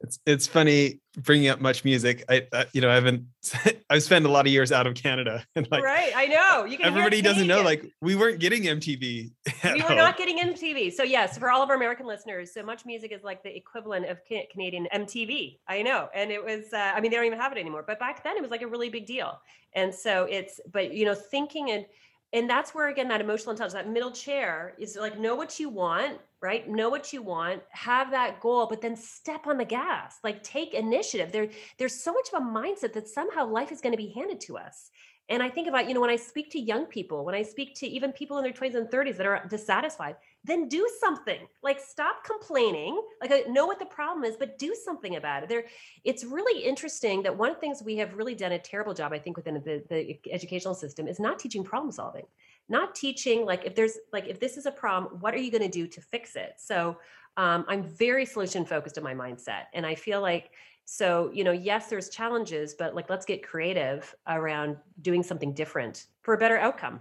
It's 0.00 0.18
it's 0.26 0.46
funny 0.46 1.00
bringing 1.16 1.48
up 1.48 1.58
MuchMusic. 1.60 2.24
I, 2.28 2.46
I 2.52 2.66
you 2.72 2.80
know 2.80 2.90
I 2.90 2.94
haven't 2.94 3.24
I've 3.90 4.02
spent 4.02 4.26
a 4.26 4.28
lot 4.28 4.46
of 4.46 4.52
years 4.52 4.72
out 4.72 4.86
of 4.86 4.94
Canada 4.94 5.44
and 5.56 5.66
like 5.70 5.82
right. 5.82 6.12
I 6.14 6.26
know 6.26 6.66
everybody 6.82 7.22
doesn't 7.22 7.46
know 7.46 7.62
like 7.62 7.84
we 8.00 8.14
weren't 8.14 8.38
getting 8.38 8.64
MTV. 8.64 9.30
We 9.64 9.82
were 9.82 9.94
not 9.94 10.16
getting 10.16 10.38
MTV. 10.38 10.92
So 10.92 11.02
yes, 11.02 11.38
for 11.38 11.50
all 11.50 11.62
of 11.62 11.70
our 11.70 11.76
American 11.76 12.06
listeners, 12.06 12.52
so 12.52 12.62
much 12.62 12.86
music 12.86 13.12
is 13.12 13.22
like 13.22 13.42
the 13.42 13.54
equivalent 13.54 14.06
of 14.06 14.18
Canadian 14.52 14.86
MTV. 14.94 15.58
I 15.66 15.82
know, 15.82 16.08
and 16.14 16.30
it 16.30 16.42
was. 16.42 16.72
Uh, 16.72 16.92
I 16.94 17.00
mean, 17.00 17.10
they 17.10 17.16
don't 17.16 17.26
even 17.26 17.38
have 17.38 17.52
it 17.52 17.58
anymore. 17.58 17.84
But 17.86 17.98
back 17.98 18.22
then, 18.22 18.36
it 18.36 18.42
was 18.42 18.50
like 18.50 18.62
a 18.62 18.66
really 18.66 18.90
big 18.90 19.06
deal. 19.06 19.40
And 19.74 19.94
so 19.94 20.24
it's. 20.24 20.60
But 20.70 20.92
you 20.92 21.04
know, 21.04 21.14
thinking 21.14 21.70
and 21.70 21.86
and 22.32 22.48
that's 22.50 22.74
where 22.74 22.88
again 22.88 23.08
that 23.08 23.20
emotional 23.20 23.52
intelligence 23.52 23.74
that 23.74 23.90
middle 23.90 24.10
chair 24.10 24.74
is 24.78 24.96
like 24.96 25.18
know 25.18 25.34
what 25.34 25.58
you 25.60 25.68
want 25.68 26.18
right? 26.42 26.68
Know 26.68 26.90
what 26.90 27.12
you 27.12 27.22
want 27.22 27.62
have 27.70 28.10
that 28.10 28.40
goal 28.40 28.66
but 28.66 28.80
then 28.80 28.96
step 28.96 29.46
on 29.46 29.58
the 29.58 29.64
gas. 29.64 30.18
Like 30.22 30.42
take 30.42 30.74
initiative. 30.74 31.32
There 31.32 31.48
there's 31.78 32.00
so 32.00 32.12
much 32.12 32.28
of 32.32 32.42
a 32.42 32.44
mindset 32.44 32.92
that 32.92 33.08
somehow 33.08 33.46
life 33.46 33.72
is 33.72 33.80
going 33.80 33.92
to 33.92 33.96
be 33.96 34.12
handed 34.14 34.40
to 34.42 34.56
us. 34.56 34.90
And 35.28 35.42
i 35.42 35.48
think 35.48 35.66
about 35.66 35.88
you 35.88 35.94
know 35.94 36.00
when 36.00 36.10
i 36.10 36.14
speak 36.16 36.52
to 36.52 36.60
young 36.60 36.86
people 36.86 37.24
when 37.24 37.34
i 37.34 37.42
speak 37.42 37.74
to 37.76 37.86
even 37.88 38.12
people 38.12 38.38
in 38.38 38.44
their 38.44 38.52
20s 38.52 38.76
and 38.76 38.88
30s 38.88 39.16
that 39.16 39.26
are 39.26 39.44
dissatisfied 39.50 40.14
then 40.46 40.68
do 40.68 40.88
something. 41.00 41.40
Like 41.62 41.80
stop 41.80 42.24
complaining. 42.24 43.00
Like 43.20 43.32
I 43.32 43.40
know 43.50 43.66
what 43.66 43.78
the 43.78 43.86
problem 43.86 44.24
is, 44.24 44.36
but 44.36 44.58
do 44.58 44.74
something 44.74 45.16
about 45.16 45.42
it. 45.42 45.48
There, 45.48 45.64
it's 46.04 46.24
really 46.24 46.62
interesting 46.62 47.22
that 47.24 47.36
one 47.36 47.50
of 47.50 47.56
the 47.56 47.60
things 47.60 47.82
we 47.84 47.96
have 47.96 48.14
really 48.14 48.34
done 48.34 48.52
a 48.52 48.58
terrible 48.58 48.94
job, 48.94 49.12
I 49.12 49.18
think, 49.18 49.36
within 49.36 49.54
the, 49.54 49.82
the 49.88 50.18
educational 50.30 50.74
system 50.74 51.08
is 51.08 51.18
not 51.18 51.38
teaching 51.38 51.64
problem 51.64 51.90
solving. 51.90 52.26
Not 52.68 52.94
teaching 52.94 53.44
like 53.44 53.64
if 53.64 53.74
there's 53.74 53.98
like 54.12 54.26
if 54.26 54.40
this 54.40 54.56
is 54.56 54.66
a 54.66 54.72
problem, 54.72 55.20
what 55.20 55.34
are 55.34 55.38
you 55.38 55.50
going 55.50 55.62
to 55.62 55.68
do 55.68 55.86
to 55.86 56.00
fix 56.00 56.36
it? 56.36 56.54
So 56.58 56.98
um, 57.36 57.64
I'm 57.68 57.82
very 57.82 58.24
solution 58.24 58.64
focused 58.64 58.96
in 58.96 59.04
my 59.04 59.14
mindset, 59.14 59.64
and 59.74 59.84
I 59.84 59.94
feel 59.94 60.20
like 60.20 60.50
so 60.86 61.30
you 61.34 61.42
know 61.42 61.50
yes 61.50 61.88
there's 61.88 62.08
challenges 62.08 62.72
but 62.72 62.94
like 62.94 63.10
let's 63.10 63.26
get 63.26 63.42
creative 63.42 64.14
around 64.28 64.76
doing 65.02 65.20
something 65.20 65.52
different 65.52 66.06
for 66.22 66.34
a 66.34 66.38
better 66.38 66.56
outcome 66.58 67.00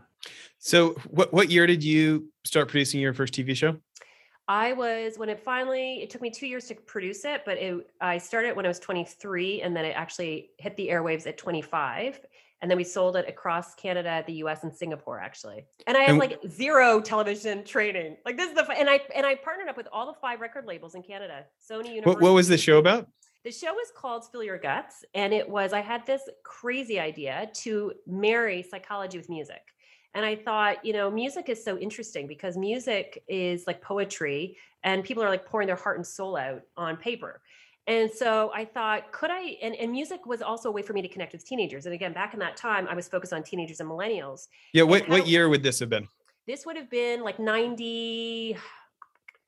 so 0.59 0.91
what 1.09 1.33
what 1.33 1.49
year 1.49 1.67
did 1.67 1.83
you 1.83 2.29
start 2.43 2.67
producing 2.67 2.99
your 2.99 3.13
first 3.13 3.33
tv 3.33 3.55
show 3.55 3.75
i 4.47 4.73
was 4.73 5.17
when 5.17 5.29
it 5.29 5.39
finally 5.39 6.01
it 6.01 6.09
took 6.09 6.21
me 6.21 6.29
two 6.29 6.47
years 6.47 6.65
to 6.65 6.75
produce 6.75 7.25
it 7.25 7.41
but 7.45 7.57
it, 7.57 7.87
i 8.01 8.17
started 8.17 8.55
when 8.55 8.65
i 8.65 8.67
was 8.67 8.79
23 8.79 9.61
and 9.61 9.75
then 9.75 9.85
it 9.85 9.95
actually 9.95 10.49
hit 10.57 10.75
the 10.75 10.87
airwaves 10.87 11.27
at 11.27 11.37
25 11.37 12.19
and 12.61 12.71
then 12.71 12.77
we 12.77 12.83
sold 12.83 13.15
it 13.15 13.27
across 13.27 13.75
Canada, 13.75 14.23
the 14.25 14.33
US, 14.45 14.63
and 14.63 14.73
Singapore 14.73 15.19
actually. 15.19 15.65
And 15.85 15.95
I 15.95 16.01
have 16.01 16.17
like 16.17 16.39
zero 16.49 16.99
television 17.01 17.63
training. 17.63 18.17
Like 18.25 18.37
this 18.37 18.49
is 18.49 18.55
the 18.55 18.67
and 18.71 18.89
I 18.89 19.01
and 19.15 19.23
I 19.23 19.35
partnered 19.35 19.67
up 19.67 19.77
with 19.77 19.87
all 19.91 20.07
the 20.07 20.17
five 20.19 20.41
record 20.41 20.65
labels 20.65 20.95
in 20.95 21.03
Canada. 21.03 21.45
Sony 21.61 21.89
Universal. 21.89 22.13
What, 22.13 22.21
what 22.21 22.33
was 22.33 22.47
the 22.47 22.57
show 22.57 22.79
about? 22.79 23.07
The 23.43 23.51
show 23.51 23.71
was 23.71 23.91
called 23.95 24.23
Spill 24.23 24.43
Your 24.43 24.57
Guts, 24.57 25.05
and 25.13 25.31
it 25.31 25.47
was 25.47 25.73
I 25.73 25.81
had 25.81 26.07
this 26.07 26.21
crazy 26.43 26.99
idea 26.99 27.51
to 27.57 27.93
marry 28.07 28.63
psychology 28.63 29.19
with 29.19 29.29
music. 29.29 29.61
And 30.15 30.25
I 30.25 30.37
thought, 30.37 30.83
you 30.85 30.93
know, 30.93 31.11
music 31.11 31.49
is 31.49 31.61
so 31.63 31.77
interesting 31.77 32.25
because 32.25 32.57
music 32.57 33.21
is 33.27 33.67
like 33.67 33.81
poetry 33.81 34.57
and 34.83 35.03
people 35.03 35.21
are 35.21 35.29
like 35.29 35.45
pouring 35.45 35.67
their 35.67 35.75
heart 35.75 35.97
and 35.97 36.07
soul 36.07 36.37
out 36.37 36.61
on 36.77 36.95
paper. 36.95 37.41
And 37.87 38.09
so 38.09 38.49
I 38.55 38.63
thought, 38.63 39.11
could 39.11 39.29
I? 39.29 39.57
And, 39.61 39.75
and 39.75 39.91
music 39.91 40.25
was 40.25 40.41
also 40.41 40.69
a 40.69 40.71
way 40.71 40.81
for 40.81 40.93
me 40.93 41.01
to 41.01 41.09
connect 41.09 41.33
with 41.33 41.45
teenagers. 41.45 41.85
And 41.85 41.93
again, 41.93 42.13
back 42.13 42.33
in 42.33 42.39
that 42.39 42.55
time, 42.55 42.87
I 42.87 42.95
was 42.95 43.09
focused 43.09 43.33
on 43.33 43.43
teenagers 43.43 43.81
and 43.81 43.89
millennials. 43.89 44.47
Yeah. 44.73 44.83
What, 44.83 45.07
what 45.09 45.27
year 45.27 45.49
would 45.49 45.61
this 45.61 45.79
have 45.79 45.89
been? 45.89 46.07
This 46.47 46.65
would 46.65 46.77
have 46.77 46.89
been 46.89 47.21
like 47.21 47.37
90, 47.37 48.57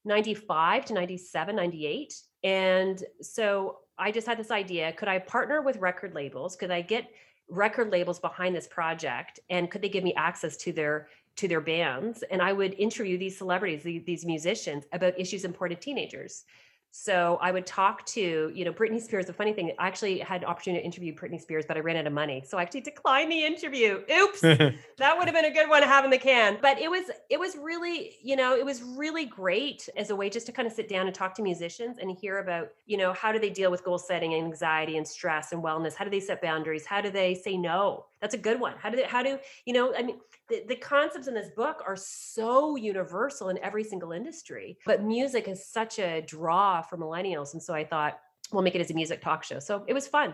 95 0.03 0.85
to 0.85 0.93
97, 0.93 1.55
98. 1.55 2.13
And 2.43 3.03
so 3.21 3.77
I 3.97 4.11
just 4.11 4.27
had 4.27 4.37
this 4.37 4.51
idea 4.51 4.91
could 4.91 5.07
I 5.07 5.19
partner 5.19 5.61
with 5.61 5.77
record 5.77 6.13
labels? 6.13 6.55
Could 6.55 6.71
I 6.71 6.81
get 6.81 7.09
record 7.49 7.91
labels 7.91 8.19
behind 8.19 8.55
this 8.55 8.67
project? 8.67 9.39
And 9.49 9.69
could 9.69 9.81
they 9.81 9.89
give 9.89 10.03
me 10.03 10.13
access 10.15 10.57
to 10.57 10.71
their 10.73 11.07
to 11.37 11.47
their 11.47 11.61
bands 11.61 12.23
and 12.31 12.41
i 12.41 12.51
would 12.51 12.73
interview 12.79 13.17
these 13.17 13.37
celebrities 13.37 13.83
these 13.83 14.25
musicians 14.25 14.85
about 14.91 15.17
issues 15.19 15.45
important 15.45 15.79
to 15.79 15.85
teenagers 15.85 16.45
so 16.91 17.37
I 17.41 17.51
would 17.51 17.65
talk 17.65 18.05
to, 18.07 18.51
you 18.53 18.65
know, 18.65 18.73
Britney 18.73 19.01
Spears. 19.01 19.25
The 19.25 19.33
funny 19.33 19.53
thing, 19.53 19.71
I 19.77 19.87
actually 19.87 20.19
had 20.19 20.41
an 20.41 20.47
opportunity 20.47 20.81
to 20.81 20.85
interview 20.85 21.13
Britney 21.13 21.39
Spears, 21.39 21.65
but 21.67 21.77
I 21.77 21.81
ran 21.81 21.95
out 21.95 22.07
of 22.07 22.13
money. 22.13 22.43
So 22.45 22.57
I 22.57 22.63
actually 22.63 22.81
declined 22.81 23.31
the 23.31 23.45
interview. 23.45 24.01
Oops. 24.11 24.41
that 24.41 25.17
would 25.17 25.27
have 25.27 25.33
been 25.33 25.45
a 25.45 25.53
good 25.53 25.69
one 25.69 25.81
to 25.81 25.87
have 25.87 26.05
in 26.05 26.11
the 26.11 26.17
can. 26.17 26.57
But 26.61 26.79
it 26.79 26.89
was, 26.89 27.11
it 27.29 27.39
was 27.39 27.55
really, 27.55 28.15
you 28.23 28.35
know, 28.35 28.55
it 28.55 28.65
was 28.65 28.81
really 28.81 29.25
great 29.25 29.87
as 29.95 30.09
a 30.09 30.15
way 30.15 30.29
just 30.29 30.45
to 30.47 30.51
kind 30.51 30.67
of 30.67 30.73
sit 30.73 30.89
down 30.89 31.05
and 31.05 31.13
talk 31.13 31.35
to 31.35 31.41
musicians 31.41 31.97
and 31.99 32.09
hear 32.17 32.39
about, 32.39 32.69
you 32.85 32.97
know, 32.97 33.13
how 33.13 33.31
do 33.31 33.39
they 33.39 33.49
deal 33.49 33.69
with 33.69 33.83
goal 33.83 33.99
setting 33.99 34.33
and 34.33 34.43
anxiety 34.45 34.97
and 34.97 35.07
stress 35.07 35.51
and 35.51 35.63
wellness? 35.63 35.93
How 35.93 36.05
do 36.05 36.11
they 36.11 36.19
set 36.19 36.41
boundaries? 36.41 36.85
How 36.85 37.01
do 37.01 37.11
they 37.11 37.35
say 37.35 37.57
no? 37.57 38.05
That's 38.21 38.33
a 38.33 38.37
good 38.37 38.59
one. 38.59 38.73
How 38.79 38.89
do 38.89 38.97
they, 38.97 39.03
how 39.03 39.23
do, 39.23 39.37
you 39.65 39.73
know, 39.73 39.93
I 39.95 40.03
mean, 40.03 40.17
the, 40.49 40.63
the 40.67 40.75
concepts 40.75 41.27
in 41.27 41.33
this 41.33 41.49
book 41.55 41.83
are 41.85 41.95
so 41.95 42.75
universal 42.75 43.49
in 43.49 43.57
every 43.63 43.83
single 43.83 44.11
industry, 44.11 44.77
but 44.85 45.03
music 45.03 45.47
is 45.47 45.67
such 45.67 45.99
a 45.99 46.21
draw 46.21 46.81
for 46.81 46.97
millennials. 46.97 47.53
And 47.53 47.61
so 47.61 47.73
I 47.73 47.83
thought, 47.83 48.19
we'll 48.51 48.63
make 48.63 48.75
it 48.75 48.81
as 48.81 48.91
a 48.91 48.93
music 48.93 49.21
talk 49.21 49.43
show. 49.43 49.59
So 49.59 49.83
it 49.87 49.93
was 49.93 50.07
fun. 50.07 50.33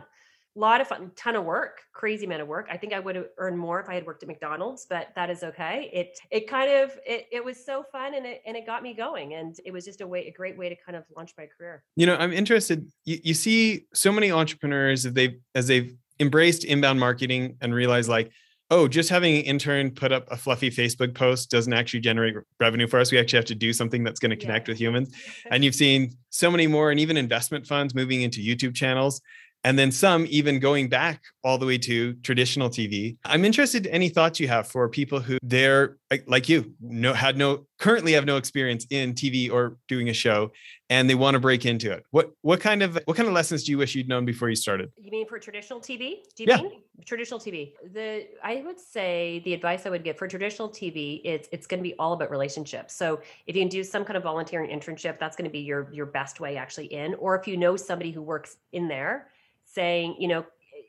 A 0.55 0.59
lot 0.59 0.81
of 0.81 0.87
fun, 0.87 1.09
ton 1.15 1.35
of 1.35 1.45
work, 1.45 1.81
crazy 1.93 2.27
amount 2.27 2.43
of 2.43 2.47
work. 2.47 2.67
I 2.71 2.77
think 2.77 2.93
I 2.93 2.99
would 2.99 3.15
have 3.15 3.25
earned 3.39 3.57
more 3.57 3.79
if 3.79 3.89
I 3.89 3.95
had 3.95 4.05
worked 4.05 4.21
at 4.21 4.29
McDonald's, 4.29 4.85
but 4.87 5.07
that 5.15 5.31
is 5.31 5.41
okay. 5.41 5.89
It 5.91 6.19
it 6.29 6.47
kind 6.47 6.69
of 6.69 6.91
it, 7.07 7.25
it 7.31 7.43
was 7.43 7.65
so 7.65 7.83
fun 7.91 8.13
and 8.13 8.23
it 8.27 8.43
and 8.45 8.55
it 8.55 8.67
got 8.67 8.83
me 8.83 8.93
going. 8.93 9.33
And 9.33 9.55
it 9.65 9.71
was 9.71 9.83
just 9.83 10.01
a 10.01 10.05
way 10.05 10.27
a 10.27 10.31
great 10.31 10.55
way 10.55 10.69
to 10.69 10.75
kind 10.75 10.95
of 10.95 11.05
launch 11.17 11.33
my 11.39 11.47
career. 11.57 11.83
You 11.95 12.05
know, 12.05 12.15
I'm 12.17 12.31
interested. 12.31 12.87
You, 13.03 13.17
you 13.23 13.33
see 13.33 13.87
so 13.95 14.11
many 14.11 14.31
entrepreneurs 14.31 15.07
as 15.07 15.13
they've 15.13 15.39
as 15.55 15.65
they've 15.65 15.97
embraced 16.19 16.63
inbound 16.63 16.99
marketing 16.99 17.57
and 17.61 17.73
realized 17.73 18.09
like 18.09 18.31
oh, 18.73 18.87
just 18.87 19.09
having 19.09 19.35
an 19.35 19.43
intern 19.43 19.91
put 19.91 20.11
up 20.11 20.25
a 20.31 20.37
fluffy 20.37 20.71
Facebook 20.71 21.13
post 21.13 21.51
doesn't 21.51 21.73
actually 21.73 21.99
generate 21.99 22.33
revenue 22.59 22.87
for 22.87 22.99
us. 22.99 23.11
We 23.11 23.19
actually 23.19 23.37
have 23.37 23.45
to 23.45 23.55
do 23.55 23.71
something 23.71 24.03
that's 24.03 24.19
going 24.19 24.31
to 24.31 24.35
connect 24.35 24.67
yeah. 24.67 24.71
with 24.71 24.79
humans. 24.79 25.13
And 25.51 25.63
you've 25.63 25.75
seen 25.75 26.13
so 26.31 26.49
many 26.49 26.65
more, 26.65 26.89
and 26.89 26.99
even 26.99 27.15
investment 27.15 27.67
funds 27.67 27.93
moving 27.93 28.23
into 28.23 28.39
YouTube 28.39 28.73
channels 28.73 29.21
and 29.63 29.79
then 29.79 29.91
some 29.91 30.25
even 30.29 30.59
going 30.59 30.89
back 30.89 31.21
all 31.43 31.57
the 31.57 31.65
way 31.65 31.77
to 31.77 32.13
traditional 32.15 32.69
TV. 32.69 33.17
I'm 33.25 33.45
interested 33.45 33.85
in 33.85 33.93
any 33.93 34.09
thoughts 34.09 34.39
you 34.39 34.47
have 34.47 34.67
for 34.67 34.87
people 34.89 35.19
who 35.19 35.37
they're 35.41 35.97
like 36.27 36.47
you, 36.49 36.73
no 36.81 37.13
had 37.13 37.37
no 37.37 37.65
currently 37.79 38.13
have 38.13 38.25
no 38.25 38.37
experience 38.37 38.85
in 38.89 39.13
TV 39.13 39.51
or 39.51 39.77
doing 39.87 40.09
a 40.09 40.13
show 40.13 40.51
and 40.89 41.09
they 41.09 41.15
want 41.15 41.33
to 41.33 41.39
break 41.39 41.65
into 41.65 41.91
it. 41.91 42.05
What 42.11 42.31
what 42.41 42.59
kind 42.59 42.83
of 42.83 42.99
what 43.05 43.17
kind 43.17 43.27
of 43.27 43.33
lessons 43.33 43.63
do 43.63 43.71
you 43.71 43.77
wish 43.77 43.95
you'd 43.95 44.07
known 44.07 44.25
before 44.25 44.49
you 44.49 44.55
started? 44.55 44.91
You 44.97 45.11
mean 45.11 45.27
for 45.27 45.39
traditional 45.39 45.79
TV? 45.79 46.17
Do 46.35 46.43
you 46.43 46.49
yeah. 46.49 46.57
mean 46.57 46.81
traditional 47.05 47.39
TV? 47.39 47.73
The 47.93 48.27
I 48.43 48.61
would 48.65 48.79
say 48.79 49.41
the 49.45 49.53
advice 49.53 49.85
I 49.85 49.89
would 49.89 50.03
give 50.03 50.17
for 50.17 50.27
traditional 50.27 50.69
TV 50.69 51.21
it's 51.23 51.49
it's 51.51 51.67
going 51.67 51.79
to 51.79 51.83
be 51.83 51.95
all 51.97 52.13
about 52.13 52.29
relationships. 52.29 52.93
So 52.93 53.21
if 53.47 53.55
you 53.55 53.61
can 53.61 53.69
do 53.69 53.83
some 53.83 54.05
kind 54.05 54.17
of 54.17 54.23
volunteering 54.23 54.69
internship, 54.69 55.19
that's 55.19 55.35
going 55.35 55.49
to 55.49 55.51
be 55.51 55.59
your 55.59 55.89
your 55.91 56.05
best 56.05 56.39
way 56.39 56.57
actually 56.57 56.87
in. 56.87 57.15
Or 57.15 57.35
if 57.39 57.47
you 57.47 57.57
know 57.57 57.75
somebody 57.75 58.11
who 58.11 58.21
works 58.21 58.57
in 58.71 58.87
there, 58.87 59.29
saying, 59.73 60.15
you 60.19 60.27
know, 60.27 60.45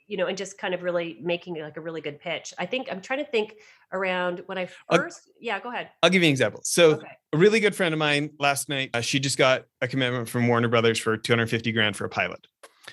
you 0.07 0.16
know, 0.16 0.27
and 0.27 0.37
just 0.37 0.59
kind 0.59 0.75
of 0.75 0.83
really 0.83 1.18
making 1.23 1.59
like 1.61 1.77
a 1.77 1.81
really 1.81 2.01
good 2.01 2.20
pitch. 2.20 2.53
I 2.59 2.66
think 2.66 2.88
I'm 2.90 3.01
trying 3.01 3.25
to 3.25 3.31
think 3.31 3.55
around 3.92 4.42
when 4.47 4.59
I 4.59 4.66
1st 4.66 4.70
I'll, 4.90 5.11
yeah, 5.40 5.61
go 5.61 5.70
ahead. 5.70 5.90
I'll 6.03 6.11
give 6.11 6.23
you 6.23 6.29
an 6.29 6.33
example. 6.33 6.61
So 6.62 6.92
okay. 6.92 7.07
a 7.33 7.38
really 7.38 7.61
good 7.61 7.75
friend 7.75 7.94
of 7.94 7.99
mine 7.99 8.31
last 8.38 8.68
night, 8.68 8.90
uh, 8.92 9.01
she 9.01 9.18
just 9.18 9.38
got 9.38 9.64
a 9.81 9.88
commitment 9.88 10.29
from 10.29 10.47
Warner 10.47 10.68
Brothers 10.68 10.99
for 10.99 11.16
250 11.16 11.73
grand 11.73 11.97
for 11.97 12.05
a 12.05 12.09
pilot. 12.09 12.47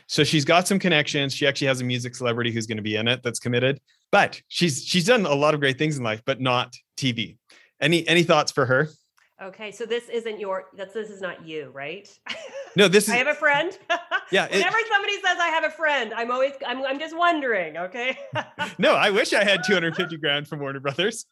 So 0.07 0.23
she's 0.23 0.45
got 0.45 0.67
some 0.67 0.79
connections. 0.79 1.33
She 1.33 1.45
actually 1.45 1.67
has 1.67 1.81
a 1.81 1.83
music 1.83 2.15
celebrity 2.15 2.51
who's 2.51 2.65
going 2.65 2.77
to 2.77 2.83
be 2.83 2.95
in 2.95 3.07
it 3.07 3.23
that's 3.23 3.39
committed. 3.39 3.81
But 4.11 4.41
she's 4.47 4.83
she's 4.83 5.05
done 5.05 5.25
a 5.25 5.33
lot 5.33 5.53
of 5.53 5.59
great 5.59 5.77
things 5.77 5.97
in 5.97 6.03
life, 6.03 6.21
but 6.25 6.39
not 6.39 6.75
TV. 6.97 7.37
Any 7.79 8.07
any 8.07 8.23
thoughts 8.23 8.51
for 8.51 8.65
her? 8.65 8.89
Okay, 9.41 9.71
so 9.71 9.85
this 9.85 10.07
isn't 10.07 10.39
your 10.39 10.65
that's 10.77 10.93
this 10.93 11.09
is 11.09 11.21
not 11.21 11.45
you, 11.45 11.71
right? 11.73 12.07
No, 12.75 12.87
this 12.87 13.05
is 13.07 13.13
I 13.13 13.17
have 13.17 13.27
a 13.27 13.33
friend. 13.33 13.77
Yeah. 14.31 14.47
Whenever 14.47 14.77
it, 14.77 14.87
somebody 14.87 15.15
says 15.15 15.37
I 15.39 15.47
have 15.47 15.63
a 15.63 15.69
friend, 15.69 16.13
I'm 16.15 16.31
always 16.31 16.53
I'm 16.65 16.83
I'm 16.85 16.99
just 16.99 17.15
wondering, 17.15 17.77
okay? 17.77 18.17
no, 18.77 18.95
I 18.95 19.09
wish 19.09 19.33
I 19.33 19.43
had 19.43 19.63
250 19.63 20.17
grand 20.17 20.47
from 20.47 20.59
Warner 20.59 20.79
Brothers. 20.79 21.25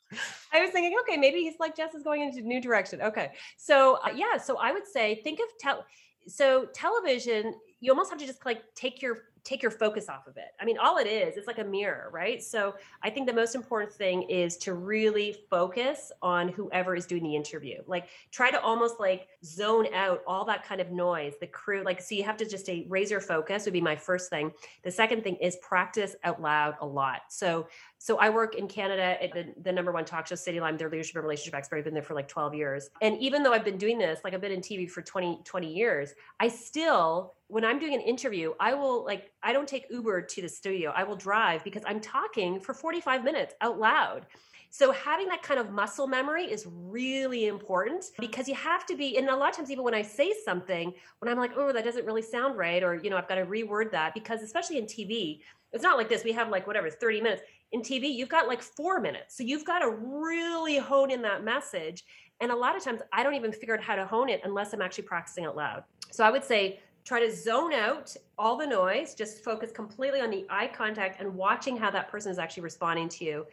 I 0.53 0.61
was 0.61 0.71
thinking, 0.71 0.97
okay, 1.01 1.17
maybe 1.17 1.39
he's 1.39 1.55
like 1.59 1.75
Jess 1.75 1.93
is 1.93 2.03
going 2.03 2.21
into 2.21 2.39
a 2.39 2.41
new 2.41 2.61
direction. 2.61 3.01
Okay. 3.01 3.31
So, 3.57 3.99
uh, 4.05 4.09
yeah, 4.13 4.37
so 4.37 4.57
I 4.57 4.71
would 4.71 4.87
say 4.87 5.21
think 5.23 5.39
of 5.39 5.45
tel 5.59 5.85
so 6.29 6.65
television 6.73 7.53
you 7.81 7.91
almost 7.91 8.09
have 8.09 8.19
to 8.19 8.25
just 8.25 8.45
like 8.45 8.63
take 8.75 9.01
your 9.01 9.29
take 9.43 9.61
your 9.61 9.71
focus 9.71 10.09
off 10.09 10.27
of 10.27 10.37
it. 10.37 10.49
I 10.59 10.65
mean, 10.65 10.77
all 10.77 10.97
it 10.97 11.07
is, 11.07 11.37
it's 11.37 11.47
like 11.47 11.59
a 11.59 11.63
mirror, 11.63 12.09
right? 12.11 12.43
So 12.43 12.75
I 13.03 13.09
think 13.09 13.25
the 13.25 13.33
most 13.33 13.55
important 13.55 13.91
thing 13.91 14.23
is 14.23 14.57
to 14.57 14.73
really 14.73 15.37
focus 15.49 16.11
on 16.21 16.49
whoever 16.49 16.95
is 16.95 17.05
doing 17.05 17.23
the 17.23 17.35
interview. 17.35 17.81
Like 17.87 18.09
try 18.31 18.51
to 18.51 18.61
almost 18.61 18.99
like 18.99 19.27
zone 19.43 19.87
out 19.93 20.21
all 20.27 20.45
that 20.45 20.65
kind 20.65 20.81
of 20.81 20.91
noise, 20.91 21.33
the 21.39 21.47
crew. 21.47 21.83
Like, 21.83 22.01
so 22.01 22.15
you 22.15 22.23
have 22.23 22.37
to 22.37 22.45
just 22.45 22.65
stay 22.65 22.85
razor 22.89 23.21
focus 23.21 23.65
would 23.65 23.73
be 23.73 23.81
my 23.81 23.95
first 23.95 24.29
thing. 24.29 24.51
The 24.83 24.91
second 24.91 25.23
thing 25.23 25.35
is 25.35 25.57
practice 25.61 26.15
out 26.23 26.41
loud 26.41 26.75
a 26.81 26.85
lot. 26.85 27.21
So 27.29 27.67
so 28.01 28.17
I 28.17 28.29
work 28.29 28.55
in 28.55 28.69
Canada 28.69 29.21
at 29.21 29.33
the, 29.33 29.53
the 29.61 29.73
number 29.73 29.91
one 29.91 30.05
talk 30.05 30.25
show, 30.25 30.35
Cityline, 30.35 30.77
their 30.77 30.89
leadership 30.89 31.15
and 31.15 31.23
relationship 31.23 31.53
expert. 31.53 31.77
I've 31.79 31.83
been 31.83 31.93
there 31.93 32.01
for 32.01 32.13
like 32.13 32.29
12 32.29 32.55
years. 32.55 32.89
And 33.01 33.19
even 33.19 33.43
though 33.43 33.51
I've 33.51 33.65
been 33.65 33.77
doing 33.77 33.97
this, 33.97 34.21
like 34.23 34.33
I've 34.33 34.39
been 34.39 34.53
in 34.53 34.61
TV 34.61 34.89
for 34.89 35.01
20, 35.01 35.41
20 35.43 35.73
years, 35.73 36.13
I 36.39 36.47
still, 36.47 37.33
when 37.47 37.65
I'm 37.65 37.77
doing 37.77 37.93
an 37.93 37.99
interview, 37.99 38.53
I 38.57 38.73
will 38.73 39.03
like, 39.03 39.33
I 39.43 39.51
don't 39.51 39.67
take 39.67 39.85
Uber 39.89 40.21
to 40.21 40.41
the 40.41 40.47
studio. 40.47 40.93
I 40.95 41.03
will 41.03 41.17
drive 41.17 41.61
because 41.65 41.83
I'm 41.85 41.99
talking 41.99 42.61
for 42.61 42.73
45 42.73 43.25
minutes 43.25 43.53
out 43.59 43.77
loud. 43.77 44.27
So 44.69 44.93
having 44.93 45.27
that 45.27 45.43
kind 45.43 45.59
of 45.59 45.71
muscle 45.71 46.07
memory 46.07 46.45
is 46.45 46.67
really 46.71 47.47
important 47.47 48.05
because 48.17 48.47
you 48.47 48.55
have 48.55 48.85
to 48.85 48.95
be, 48.95 49.17
and 49.17 49.27
a 49.27 49.35
lot 49.35 49.49
of 49.49 49.57
times, 49.57 49.71
even 49.71 49.83
when 49.83 49.95
I 49.95 50.03
say 50.03 50.33
something, 50.45 50.93
when 51.19 51.29
I'm 51.29 51.39
like, 51.39 51.51
oh, 51.57 51.73
that 51.73 51.83
doesn't 51.83 52.05
really 52.05 52.21
sound 52.21 52.55
right, 52.55 52.81
or, 52.81 52.95
you 52.95 53.09
know, 53.09 53.17
I've 53.17 53.27
got 53.27 53.35
to 53.35 53.45
reword 53.45 53.91
that 53.91 54.13
because 54.13 54.41
especially 54.41 54.77
in 54.77 54.85
TV, 54.85 55.39
it's 55.73 55.83
not 55.83 55.97
like 55.97 56.09
this. 56.09 56.23
We 56.23 56.31
have 56.33 56.49
like 56.49 56.67
whatever, 56.67 56.89
30 56.89 57.21
minutes 57.21 57.41
in 57.71 57.81
TV, 57.81 58.13
you've 58.13 58.29
got 58.29 58.47
like 58.47 58.61
four 58.61 58.99
minutes. 58.99 59.37
So 59.37 59.43
you've 59.43 59.65
got 59.65 59.79
to 59.79 59.91
really 59.91 60.77
hone 60.77 61.11
in 61.11 61.21
that 61.23 61.43
message. 61.43 62.03
And 62.41 62.51
a 62.51 62.55
lot 62.55 62.75
of 62.75 62.83
times 62.83 63.01
I 63.13 63.23
don't 63.23 63.35
even 63.35 63.51
figure 63.51 63.75
out 63.75 63.83
how 63.83 63.95
to 63.95 64.05
hone 64.05 64.29
it 64.29 64.41
unless 64.43 64.73
I'm 64.73 64.81
actually 64.81 65.03
practicing 65.03 65.45
out 65.45 65.55
loud. 65.55 65.83
So 66.11 66.23
I 66.23 66.31
would 66.31 66.43
say 66.43 66.79
try 67.05 67.19
to 67.19 67.33
zone 67.33 67.73
out 67.73 68.15
all 68.37 68.57
the 68.57 68.67
noise, 68.67 69.15
just 69.15 69.43
focus 69.43 69.71
completely 69.71 70.21
on 70.21 70.29
the 70.29 70.45
eye 70.49 70.67
contact 70.67 71.19
and 71.19 71.33
watching 71.33 71.75
how 71.75 71.89
that 71.89 72.09
person 72.09 72.31
is 72.31 72.37
actually 72.37 72.63
responding 72.63 73.09
to 73.09 73.25
you. 73.25 73.45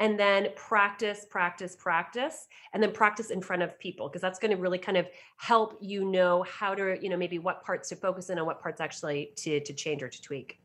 And 0.00 0.18
then 0.18 0.48
practice, 0.56 1.26
practice, 1.28 1.76
practice, 1.76 2.48
and 2.72 2.82
then 2.82 2.92
practice 2.92 3.30
in 3.30 3.40
front 3.40 3.62
of 3.62 3.78
people 3.78 4.08
because 4.08 4.22
that's 4.22 4.38
going 4.38 4.50
to 4.50 4.56
really 4.56 4.78
kind 4.78 4.96
of 4.96 5.08
help 5.36 5.76
you 5.80 6.04
know 6.04 6.42
how 6.44 6.74
to, 6.74 6.98
you 7.02 7.08
know, 7.10 7.16
maybe 7.16 7.38
what 7.38 7.62
parts 7.62 7.88
to 7.90 7.96
focus 7.96 8.30
in 8.30 8.38
on 8.38 8.46
what 8.46 8.60
parts 8.60 8.80
actually 8.80 9.32
to 9.36 9.60
to 9.60 9.72
change 9.72 10.02
or 10.02 10.08
to 10.08 10.22
tweak. 10.22 10.61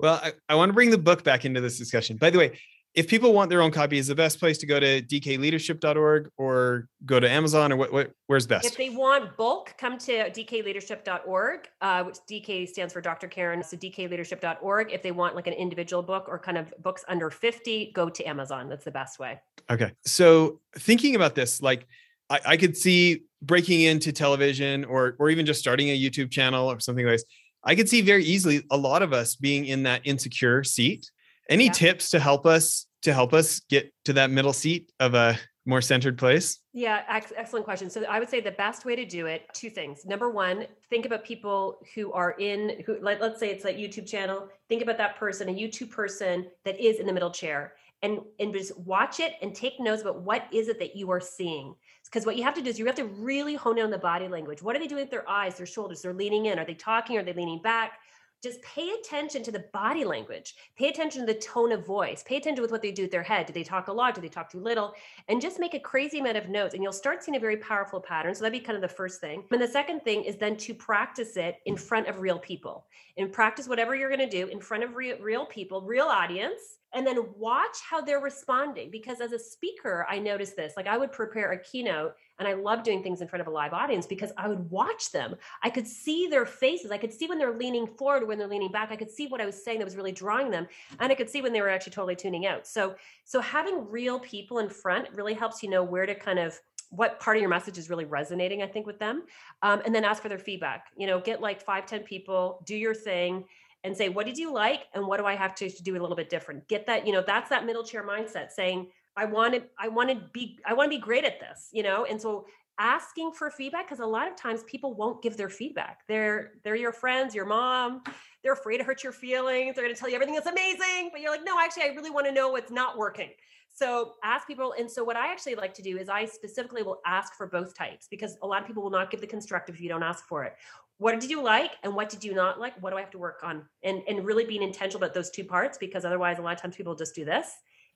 Well, 0.00 0.20
I, 0.22 0.32
I 0.48 0.54
want 0.54 0.70
to 0.70 0.74
bring 0.74 0.90
the 0.90 0.98
book 0.98 1.24
back 1.24 1.44
into 1.44 1.60
this 1.60 1.78
discussion. 1.78 2.16
By 2.16 2.30
the 2.30 2.38
way, 2.38 2.58
if 2.94 3.06
people 3.06 3.32
want 3.32 3.50
their 3.50 3.62
own 3.62 3.70
copy, 3.70 3.98
is 3.98 4.08
the 4.08 4.14
best 4.14 4.40
place 4.40 4.58
to 4.58 4.66
go 4.66 4.80
to 4.80 5.00
dkleadership.org 5.02 6.30
or 6.36 6.88
go 7.06 7.20
to 7.20 7.30
Amazon 7.30 7.72
or 7.72 7.76
what, 7.76 7.92
what 7.92 8.10
where's 8.26 8.46
best? 8.46 8.66
If 8.66 8.76
they 8.76 8.90
want 8.90 9.36
bulk, 9.36 9.74
come 9.78 9.96
to 9.98 10.30
dkleadership.org, 10.30 11.68
uh, 11.80 12.04
which 12.04 12.16
DK 12.28 12.68
stands 12.68 12.92
for 12.92 13.00
Dr. 13.00 13.28
Karen. 13.28 13.62
So 13.62 13.76
dkleadership.org. 13.76 14.92
If 14.92 15.02
they 15.02 15.12
want 15.12 15.36
like 15.36 15.46
an 15.46 15.52
individual 15.52 16.02
book 16.02 16.24
or 16.28 16.38
kind 16.38 16.58
of 16.58 16.74
books 16.82 17.04
under 17.06 17.30
50, 17.30 17.92
go 17.94 18.08
to 18.08 18.24
Amazon. 18.24 18.68
That's 18.68 18.84
the 18.84 18.90
best 18.90 19.20
way. 19.20 19.40
Okay. 19.70 19.92
So 20.04 20.60
thinking 20.76 21.14
about 21.14 21.36
this, 21.36 21.62
like 21.62 21.86
I, 22.28 22.40
I 22.44 22.56
could 22.56 22.76
see 22.76 23.22
breaking 23.40 23.82
into 23.82 24.12
television 24.12 24.84
or 24.84 25.14
or 25.20 25.30
even 25.30 25.46
just 25.46 25.60
starting 25.60 25.90
a 25.90 25.98
YouTube 25.98 26.30
channel 26.30 26.70
or 26.70 26.80
something 26.80 27.06
like 27.06 27.14
this 27.14 27.24
I 27.64 27.74
could 27.74 27.88
see 27.88 28.00
very 28.00 28.24
easily 28.24 28.64
a 28.70 28.76
lot 28.76 29.02
of 29.02 29.12
us 29.12 29.36
being 29.36 29.66
in 29.66 29.82
that 29.84 30.02
insecure 30.04 30.64
seat 30.64 31.10
Any 31.48 31.66
Yeah. 31.66 31.72
tips 31.72 32.10
to 32.10 32.20
help 32.20 32.46
us 32.46 32.86
to 33.02 33.12
help 33.12 33.32
us 33.34 33.60
get 33.60 33.92
to 34.04 34.12
that 34.12 34.30
middle 34.30 34.52
seat 34.52 34.92
of 35.00 35.14
a 35.14 35.36
more 35.66 35.80
centered 35.82 36.16
place? 36.18 36.58
Yeah, 36.72 37.02
ex- 37.08 37.32
excellent 37.36 37.64
question. 37.64 37.90
So 37.90 38.04
I 38.04 38.18
would 38.20 38.28
say 38.30 38.40
the 38.40 38.50
best 38.52 38.84
way 38.84 38.94
to 38.94 39.04
do 39.04 39.26
it, 39.26 39.42
two 39.52 39.68
things. 39.70 40.04
Number 40.06 40.30
one, 40.30 40.66
think 40.90 41.06
about 41.06 41.24
people 41.24 41.80
who 41.94 42.12
are 42.12 42.32
in 42.38 42.82
who 42.86 42.98
like 43.02 43.20
let's 43.20 43.40
say 43.40 43.50
it's 43.50 43.64
that 43.64 43.76
YouTube 43.78 44.06
channel. 44.06 44.48
Think 44.68 44.82
about 44.82 44.96
that 44.98 45.16
person, 45.16 45.48
a 45.48 45.52
YouTube 45.52 45.90
person 45.90 46.46
that 46.64 46.78
is 46.78 47.00
in 47.00 47.06
the 47.06 47.12
middle 47.12 47.30
chair. 47.30 47.72
And 48.02 48.20
and 48.38 48.52
just 48.52 48.78
watch 48.78 49.20
it 49.20 49.34
and 49.42 49.54
take 49.54 49.78
notes 49.78 50.02
about 50.02 50.22
what 50.22 50.46
is 50.52 50.68
it 50.68 50.78
that 50.78 50.96
you 50.96 51.10
are 51.10 51.20
seeing. 51.20 51.74
Because 52.04 52.26
what 52.26 52.36
you 52.36 52.42
have 52.42 52.54
to 52.54 52.62
do 52.62 52.70
is 52.70 52.78
you 52.78 52.86
have 52.86 52.96
to 52.96 53.04
really 53.04 53.54
hone 53.54 53.78
in 53.78 53.84
on 53.84 53.90
the 53.90 53.98
body 53.98 54.26
language. 54.26 54.62
What 54.62 54.74
are 54.74 54.80
they 54.80 54.88
doing 54.88 55.02
with 55.02 55.10
their 55.10 55.28
eyes, 55.28 55.56
their 55.56 55.66
shoulders? 55.66 56.02
They're 56.02 56.12
leaning 56.12 56.46
in. 56.46 56.58
Are 56.58 56.64
they 56.64 56.74
talking? 56.74 57.16
Are 57.18 57.22
they 57.22 57.32
leaning 57.32 57.62
back? 57.62 58.00
Just 58.42 58.62
pay 58.62 58.90
attention 58.98 59.42
to 59.44 59.52
the 59.52 59.66
body 59.72 60.02
language. 60.02 60.56
Pay 60.76 60.88
attention 60.88 61.26
to 61.26 61.32
the 61.32 61.38
tone 61.38 61.72
of 61.72 61.86
voice. 61.86 62.24
Pay 62.26 62.38
attention 62.38 62.62
with 62.62 62.72
what 62.72 62.82
they 62.82 62.90
do 62.90 63.02
with 63.02 63.10
their 63.10 63.22
head. 63.22 63.46
Do 63.46 63.52
they 63.52 63.62
talk 63.62 63.88
a 63.88 63.92
lot? 63.92 64.14
Do 64.14 64.22
they 64.22 64.28
talk 64.28 64.50
too 64.50 64.60
little? 64.60 64.94
and 65.28 65.40
just 65.40 65.58
make 65.60 65.74
a 65.74 65.80
crazy 65.80 66.18
amount 66.18 66.36
of 66.36 66.48
notes 66.48 66.74
and 66.74 66.82
you'll 66.82 66.92
start 66.92 67.22
seeing 67.22 67.36
a 67.36 67.40
very 67.40 67.56
powerful 67.58 68.00
pattern 68.00 68.34
so 68.34 68.42
that'd 68.42 68.58
be 68.58 68.64
kind 68.64 68.76
of 68.76 68.82
the 68.82 68.88
first 68.88 69.20
thing 69.20 69.44
and 69.50 69.60
the 69.62 69.68
second 69.68 70.00
thing 70.00 70.24
is 70.24 70.36
then 70.36 70.56
to 70.56 70.74
practice 70.74 71.36
it 71.36 71.56
in 71.66 71.76
front 71.76 72.08
of 72.08 72.20
real 72.20 72.38
people 72.38 72.86
and 73.16 73.32
practice 73.32 73.68
whatever 73.68 73.94
you're 73.94 74.08
going 74.08 74.20
to 74.20 74.28
do 74.28 74.48
in 74.48 74.60
front 74.60 74.82
of 74.82 74.96
real, 74.96 75.16
real 75.20 75.46
people 75.46 75.82
real 75.82 76.06
audience 76.06 76.78
and 76.92 77.06
then 77.06 77.18
watch 77.36 77.78
how 77.88 78.00
they're 78.00 78.20
responding 78.20 78.90
because 78.90 79.20
as 79.20 79.32
a 79.32 79.38
speaker 79.38 80.06
i 80.08 80.18
noticed 80.18 80.56
this 80.56 80.74
like 80.76 80.86
i 80.86 80.96
would 80.96 81.12
prepare 81.12 81.52
a 81.52 81.62
keynote 81.62 82.14
and 82.38 82.48
i 82.48 82.52
love 82.52 82.82
doing 82.82 83.02
things 83.02 83.20
in 83.20 83.28
front 83.28 83.40
of 83.40 83.46
a 83.46 83.50
live 83.50 83.72
audience 83.72 84.06
because 84.06 84.32
i 84.36 84.48
would 84.48 84.70
watch 84.70 85.12
them 85.12 85.34
i 85.62 85.70
could 85.70 85.86
see 85.86 86.26
their 86.26 86.46
faces 86.46 86.90
i 86.90 86.98
could 86.98 87.12
see 87.12 87.26
when 87.26 87.38
they're 87.38 87.56
leaning 87.56 87.86
forward 87.86 88.26
when 88.26 88.38
they're 88.38 88.48
leaning 88.48 88.72
back 88.72 88.90
i 88.90 88.96
could 88.96 89.10
see 89.10 89.26
what 89.26 89.40
i 89.40 89.46
was 89.46 89.62
saying 89.62 89.78
that 89.78 89.84
was 89.84 89.96
really 89.96 90.12
drawing 90.12 90.50
them 90.50 90.66
and 90.98 91.12
i 91.12 91.14
could 91.14 91.30
see 91.30 91.42
when 91.42 91.52
they 91.52 91.60
were 91.60 91.68
actually 91.68 91.92
totally 91.92 92.16
tuning 92.16 92.46
out 92.46 92.66
so 92.66 92.94
so 93.24 93.40
having 93.40 93.88
real 93.88 94.18
people 94.18 94.58
in 94.58 94.68
front 94.68 95.08
really 95.14 95.34
helps 95.34 95.62
you 95.62 95.70
know 95.70 95.82
where 95.82 96.06
to 96.06 96.14
kind 96.14 96.38
of 96.38 96.58
what 96.90 97.20
part 97.20 97.36
of 97.36 97.40
your 97.40 97.48
message 97.48 97.78
is 97.78 97.88
really 97.88 98.04
resonating, 98.04 98.62
I 98.62 98.66
think, 98.66 98.84
with 98.84 98.98
them. 98.98 99.22
Um, 99.62 99.80
and 99.84 99.94
then 99.94 100.04
ask 100.04 100.20
for 100.20 100.28
their 100.28 100.40
feedback. 100.40 100.86
You 100.96 101.06
know, 101.06 101.20
get 101.20 101.40
like 101.40 101.62
five, 101.62 101.86
ten 101.86 102.02
people, 102.02 102.60
do 102.66 102.74
your 102.74 102.94
thing 102.94 103.44
and 103.84 103.96
say, 103.96 104.08
what 104.08 104.26
did 104.26 104.36
you 104.36 104.52
like? 104.52 104.86
And 104.94 105.06
what 105.06 105.18
do 105.18 105.26
I 105.26 105.34
have 105.34 105.54
to, 105.56 105.70
to 105.70 105.82
do 105.82 105.92
a 105.92 106.00
little 106.00 106.16
bit 106.16 106.28
different? 106.28 106.68
Get 106.68 106.86
that, 106.86 107.06
you 107.06 107.12
know, 107.12 107.22
that's 107.26 107.48
that 107.50 107.64
middle 107.64 107.84
chair 107.84 108.06
mindset 108.06 108.50
saying, 108.50 108.88
I 109.16 109.24
want 109.24 109.54
to, 109.54 109.62
I 109.78 109.88
want 109.88 110.10
to 110.10 110.22
be, 110.32 110.58
I 110.66 110.74
want 110.74 110.90
to 110.90 110.96
be 110.96 111.00
great 111.00 111.24
at 111.24 111.40
this, 111.40 111.68
you 111.72 111.82
know? 111.82 112.04
And 112.04 112.20
so 112.20 112.46
asking 112.78 113.32
for 113.32 113.50
feedback, 113.50 113.86
because 113.86 114.00
a 114.00 114.06
lot 114.06 114.28
of 114.28 114.36
times 114.36 114.62
people 114.64 114.94
won't 114.94 115.22
give 115.22 115.36
their 115.36 115.48
feedback. 115.48 116.00
They're, 116.08 116.52
they're 116.62 116.76
your 116.76 116.92
friends, 116.92 117.34
your 117.34 117.46
mom, 117.46 118.02
they're 118.42 118.52
afraid 118.52 118.78
to 118.78 118.84
hurt 118.84 119.02
your 119.02 119.12
feelings. 119.12 119.74
They're 119.74 119.84
going 119.84 119.94
to 119.94 120.00
tell 120.00 120.08
you 120.08 120.14
everything 120.14 120.34
that's 120.34 120.46
amazing, 120.46 121.10
but 121.12 121.20
you're 121.20 121.30
like, 121.30 121.44
no, 121.44 121.58
actually, 121.58 121.84
I 121.84 121.88
really 121.88 122.10
want 122.10 122.26
to 122.26 122.32
know 122.32 122.50
what's 122.50 122.70
not 122.70 122.96
working. 122.96 123.30
So 123.72 124.14
ask 124.24 124.46
people. 124.46 124.74
And 124.78 124.90
so 124.90 125.04
what 125.04 125.16
I 125.16 125.32
actually 125.32 125.54
like 125.54 125.74
to 125.74 125.82
do 125.82 125.96
is 125.98 126.08
I 126.08 126.24
specifically 126.24 126.82
will 126.82 127.00
ask 127.06 127.34
for 127.34 127.46
both 127.46 127.74
types 127.74 128.08
because 128.10 128.36
a 128.42 128.46
lot 128.46 128.60
of 128.60 128.66
people 128.66 128.82
will 128.82 128.90
not 128.90 129.10
give 129.10 129.20
the 129.20 129.26
constructive 129.26 129.76
if 129.76 129.80
you 129.80 129.88
don't 129.88 130.02
ask 130.02 130.26
for 130.26 130.44
it. 130.44 130.54
What 131.00 131.18
did 131.18 131.30
you 131.30 131.42
like 131.42 131.72
and 131.82 131.96
what 131.96 132.10
did 132.10 132.22
you 132.22 132.34
not 132.34 132.60
like? 132.60 132.74
What 132.82 132.90
do 132.90 132.98
I 132.98 133.00
have 133.00 133.10
to 133.12 133.18
work 133.18 133.40
on? 133.42 133.64
And 133.82 134.02
and 134.06 134.22
really 134.22 134.44
being 134.44 134.62
intentional 134.62 135.02
about 135.02 135.14
those 135.14 135.30
two 135.30 135.44
parts 135.44 135.78
because 135.78 136.04
otherwise 136.04 136.38
a 136.38 136.42
lot 136.42 136.52
of 136.52 136.60
times 136.60 136.76
people 136.76 136.94
just 136.94 137.14
do 137.14 137.24
this 137.24 137.46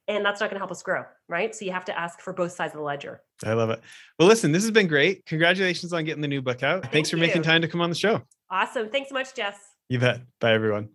and 0.09 0.25
that's 0.25 0.41
not 0.41 0.49
going 0.49 0.57
to 0.57 0.61
help 0.61 0.71
us 0.71 0.83
grow, 0.83 1.05
right? 1.29 1.55
So 1.55 1.67
you 1.67 1.73
have 1.73 1.85
to 1.85 1.99
ask 1.99 2.21
for 2.21 2.33
both 2.33 2.53
sides 2.53 2.73
of 2.73 2.79
the 2.79 2.85
ledger. 2.85 3.21
I 3.45 3.53
love 3.53 3.69
it. 3.69 3.81
Well, 4.19 4.27
listen, 4.27 4.53
this 4.53 4.63
has 4.63 4.71
been 4.71 4.87
great. 4.87 5.27
Congratulations 5.27 5.93
on 5.93 6.05
getting 6.05 6.23
the 6.23 6.29
new 6.29 6.41
book 6.41 6.63
out. 6.63 6.83
Thanks 6.83 6.93
Thank 6.93 7.09
for 7.09 7.17
making 7.19 7.43
time 7.43 7.61
to 7.61 7.69
come 7.69 7.83
on 7.83 7.91
the 7.91 7.97
show. 7.97 8.23
Awesome. 8.51 8.89
Thanks 8.89 9.11
so 9.11 9.15
much, 9.15 9.35
Jess. 9.35 9.59
You 9.91 9.99
bet. 9.99 10.23
Bye, 10.41 10.55
everyone. 10.55 10.89